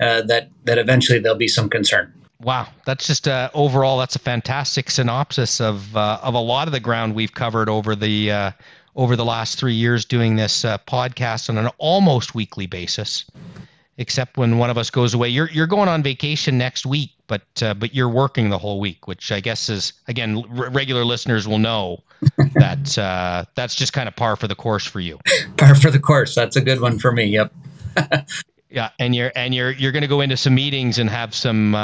uh, 0.00 0.22
that, 0.22 0.50
that 0.64 0.78
eventually 0.78 1.18
there'll 1.18 1.38
be 1.38 1.48
some 1.48 1.68
concern. 1.68 2.12
Wow, 2.42 2.68
that's 2.86 3.06
just 3.06 3.28
uh, 3.28 3.50
overall 3.54 3.98
that's 3.98 4.16
a 4.16 4.18
fantastic 4.18 4.90
synopsis 4.90 5.60
of 5.60 5.96
uh, 5.96 6.18
of 6.22 6.34
a 6.34 6.40
lot 6.40 6.66
of 6.66 6.72
the 6.72 6.80
ground 6.80 7.14
we've 7.14 7.34
covered 7.34 7.68
over 7.68 7.94
the 7.94 8.32
uh, 8.32 8.50
over 8.96 9.14
the 9.14 9.24
last 9.24 9.60
three 9.60 9.74
years 9.74 10.04
doing 10.04 10.34
this 10.34 10.64
uh, 10.64 10.78
podcast 10.78 11.48
on 11.48 11.56
an 11.56 11.70
almost 11.78 12.34
weekly 12.34 12.66
basis, 12.66 13.24
except 13.96 14.36
when 14.38 14.58
one 14.58 14.70
of 14.70 14.76
us 14.76 14.90
goes 14.90 15.14
away. 15.14 15.28
You're 15.28 15.50
you're 15.50 15.68
going 15.68 15.88
on 15.88 16.02
vacation 16.02 16.58
next 16.58 16.84
week, 16.84 17.12
but 17.32 17.62
uh, 17.62 17.72
but 17.72 17.94
you're 17.94 18.10
working 18.10 18.50
the 18.50 18.58
whole 18.58 18.78
week, 18.78 19.08
which 19.08 19.32
I 19.32 19.40
guess 19.40 19.70
is 19.70 19.94
again 20.06 20.44
r- 20.54 20.68
regular 20.68 21.02
listeners 21.02 21.48
will 21.48 21.58
know 21.58 22.02
that 22.56 22.98
uh, 22.98 23.46
that's 23.54 23.74
just 23.74 23.94
kind 23.94 24.06
of 24.06 24.14
par 24.14 24.36
for 24.36 24.46
the 24.48 24.54
course 24.54 24.84
for 24.84 25.00
you. 25.00 25.18
Par 25.56 25.74
for 25.74 25.90
the 25.90 25.98
course. 25.98 26.34
That's 26.34 26.56
a 26.56 26.60
good 26.60 26.82
one 26.82 26.98
for 26.98 27.10
me. 27.10 27.24
Yep. 27.24 27.54
yeah, 28.70 28.90
and 28.98 29.14
you're 29.14 29.32
and 29.34 29.54
you're 29.54 29.70
you're 29.70 29.92
going 29.92 30.02
to 30.02 30.08
go 30.08 30.20
into 30.20 30.36
some 30.36 30.54
meetings 30.54 30.98
and 30.98 31.08
have 31.08 31.34
some 31.34 31.74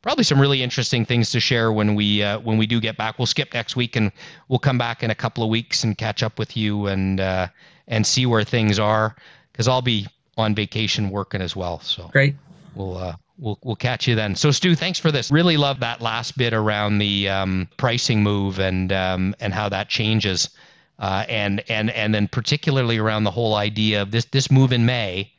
probably 0.00 0.24
some 0.24 0.40
really 0.40 0.62
interesting 0.62 1.04
things 1.04 1.30
to 1.32 1.38
share 1.38 1.70
when 1.70 1.94
we 1.94 2.22
uh, 2.22 2.38
when 2.40 2.56
we 2.56 2.66
do 2.66 2.80
get 2.80 2.96
back. 2.96 3.18
We'll 3.18 3.26
skip 3.26 3.52
next 3.52 3.76
week 3.76 3.94
and 3.94 4.10
we'll 4.48 4.58
come 4.58 4.78
back 4.78 5.02
in 5.02 5.10
a 5.10 5.14
couple 5.14 5.44
of 5.44 5.50
weeks 5.50 5.84
and 5.84 5.98
catch 5.98 6.22
up 6.22 6.38
with 6.38 6.56
you 6.56 6.86
and 6.86 7.20
uh, 7.20 7.48
and 7.88 8.06
see 8.06 8.24
where 8.24 8.42
things 8.42 8.78
are 8.78 9.14
because 9.52 9.68
I'll 9.68 9.82
be 9.82 10.06
on 10.38 10.54
vacation 10.54 11.10
working 11.10 11.42
as 11.42 11.54
well. 11.54 11.80
So 11.80 12.08
great. 12.10 12.36
We'll 12.74 12.96
uh, 12.96 13.16
we'll 13.38 13.58
we'll 13.62 13.76
catch 13.76 14.06
you 14.06 14.14
then. 14.14 14.34
So 14.34 14.50
Stu, 14.50 14.74
thanks 14.74 14.98
for 14.98 15.10
this. 15.10 15.30
Really 15.30 15.56
love 15.56 15.80
that 15.80 16.00
last 16.00 16.36
bit 16.36 16.52
around 16.52 16.98
the 16.98 17.28
um, 17.28 17.68
pricing 17.76 18.22
move 18.22 18.58
and 18.58 18.92
um, 18.92 19.34
and 19.40 19.54
how 19.54 19.68
that 19.68 19.88
changes. 19.88 20.50
Uh, 20.98 21.24
and 21.28 21.62
and 21.68 21.90
and 21.90 22.12
then 22.12 22.26
particularly 22.28 22.98
around 22.98 23.24
the 23.24 23.30
whole 23.30 23.54
idea 23.54 24.02
of 24.02 24.10
this 24.10 24.24
this 24.26 24.50
move 24.50 24.72
in 24.72 24.84
May, 24.84 25.32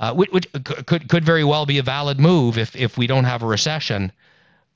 uh, 0.00 0.12
which, 0.12 0.30
which, 0.30 0.48
could 0.64 1.08
could 1.08 1.24
very 1.24 1.44
well 1.44 1.66
be 1.66 1.78
a 1.78 1.82
valid 1.82 2.18
move 2.18 2.58
if 2.58 2.74
if 2.74 2.98
we 2.98 3.06
don't 3.06 3.24
have 3.24 3.42
a 3.42 3.46
recession. 3.46 4.10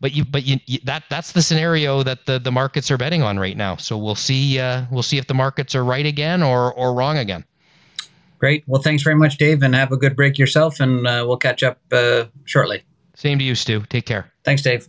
But 0.00 0.12
you 0.12 0.24
but 0.24 0.44
you, 0.44 0.58
you, 0.66 0.78
that 0.84 1.04
that's 1.10 1.32
the 1.32 1.42
scenario 1.42 2.02
that 2.04 2.26
the, 2.26 2.38
the 2.38 2.52
markets 2.52 2.90
are 2.90 2.98
betting 2.98 3.22
on 3.22 3.38
right 3.38 3.56
now. 3.56 3.76
So 3.76 3.98
we'll 3.98 4.14
see 4.14 4.60
uh, 4.60 4.84
we'll 4.90 5.02
see 5.02 5.18
if 5.18 5.26
the 5.26 5.34
markets 5.34 5.74
are 5.74 5.84
right 5.84 6.06
again 6.06 6.42
or 6.42 6.72
or 6.74 6.94
wrong 6.94 7.18
again. 7.18 7.44
Great. 8.42 8.64
Well, 8.66 8.82
thanks 8.82 9.04
very 9.04 9.14
much, 9.14 9.38
Dave, 9.38 9.62
and 9.62 9.72
have 9.72 9.92
a 9.92 9.96
good 9.96 10.16
break 10.16 10.36
yourself, 10.36 10.80
and 10.80 11.06
uh, 11.06 11.24
we'll 11.24 11.36
catch 11.36 11.62
up 11.62 11.78
uh, 11.92 12.24
shortly. 12.44 12.82
Same 13.14 13.38
to 13.38 13.44
you, 13.44 13.54
Stu. 13.54 13.84
Take 13.88 14.04
care. 14.04 14.32
Thanks, 14.42 14.62
Dave. 14.62 14.88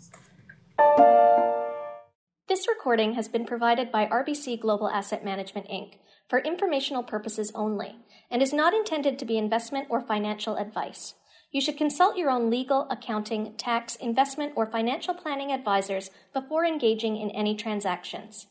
This 2.50 2.68
recording 2.68 3.14
has 3.14 3.28
been 3.28 3.46
provided 3.46 3.92
by 3.92 4.08
RBC 4.08 4.60
Global 4.60 4.90
Asset 4.90 5.24
Management 5.24 5.68
Inc. 5.68 5.98
for 6.28 6.40
informational 6.40 7.04
purposes 7.04 7.52
only 7.54 7.98
and 8.32 8.42
is 8.42 8.54
not 8.54 8.74
intended 8.74 9.20
to 9.20 9.26
be 9.26 9.38
investment 9.38 9.86
or 9.88 10.02
financial 10.02 10.56
advice. 10.56 11.14
You 11.52 11.62
should 11.62 11.78
consult 11.78 12.18
your 12.18 12.32
own 12.32 12.50
legal, 12.50 12.88
accounting, 12.90 13.54
tax, 13.58 13.96
investment, 13.98 14.54
or 14.56 14.66
financial 14.66 15.14
planning 15.14 15.52
advisors 15.52 16.10
before 16.34 16.66
engaging 16.66 17.18
in 17.18 17.30
any 17.30 17.56
transactions. 17.56 18.48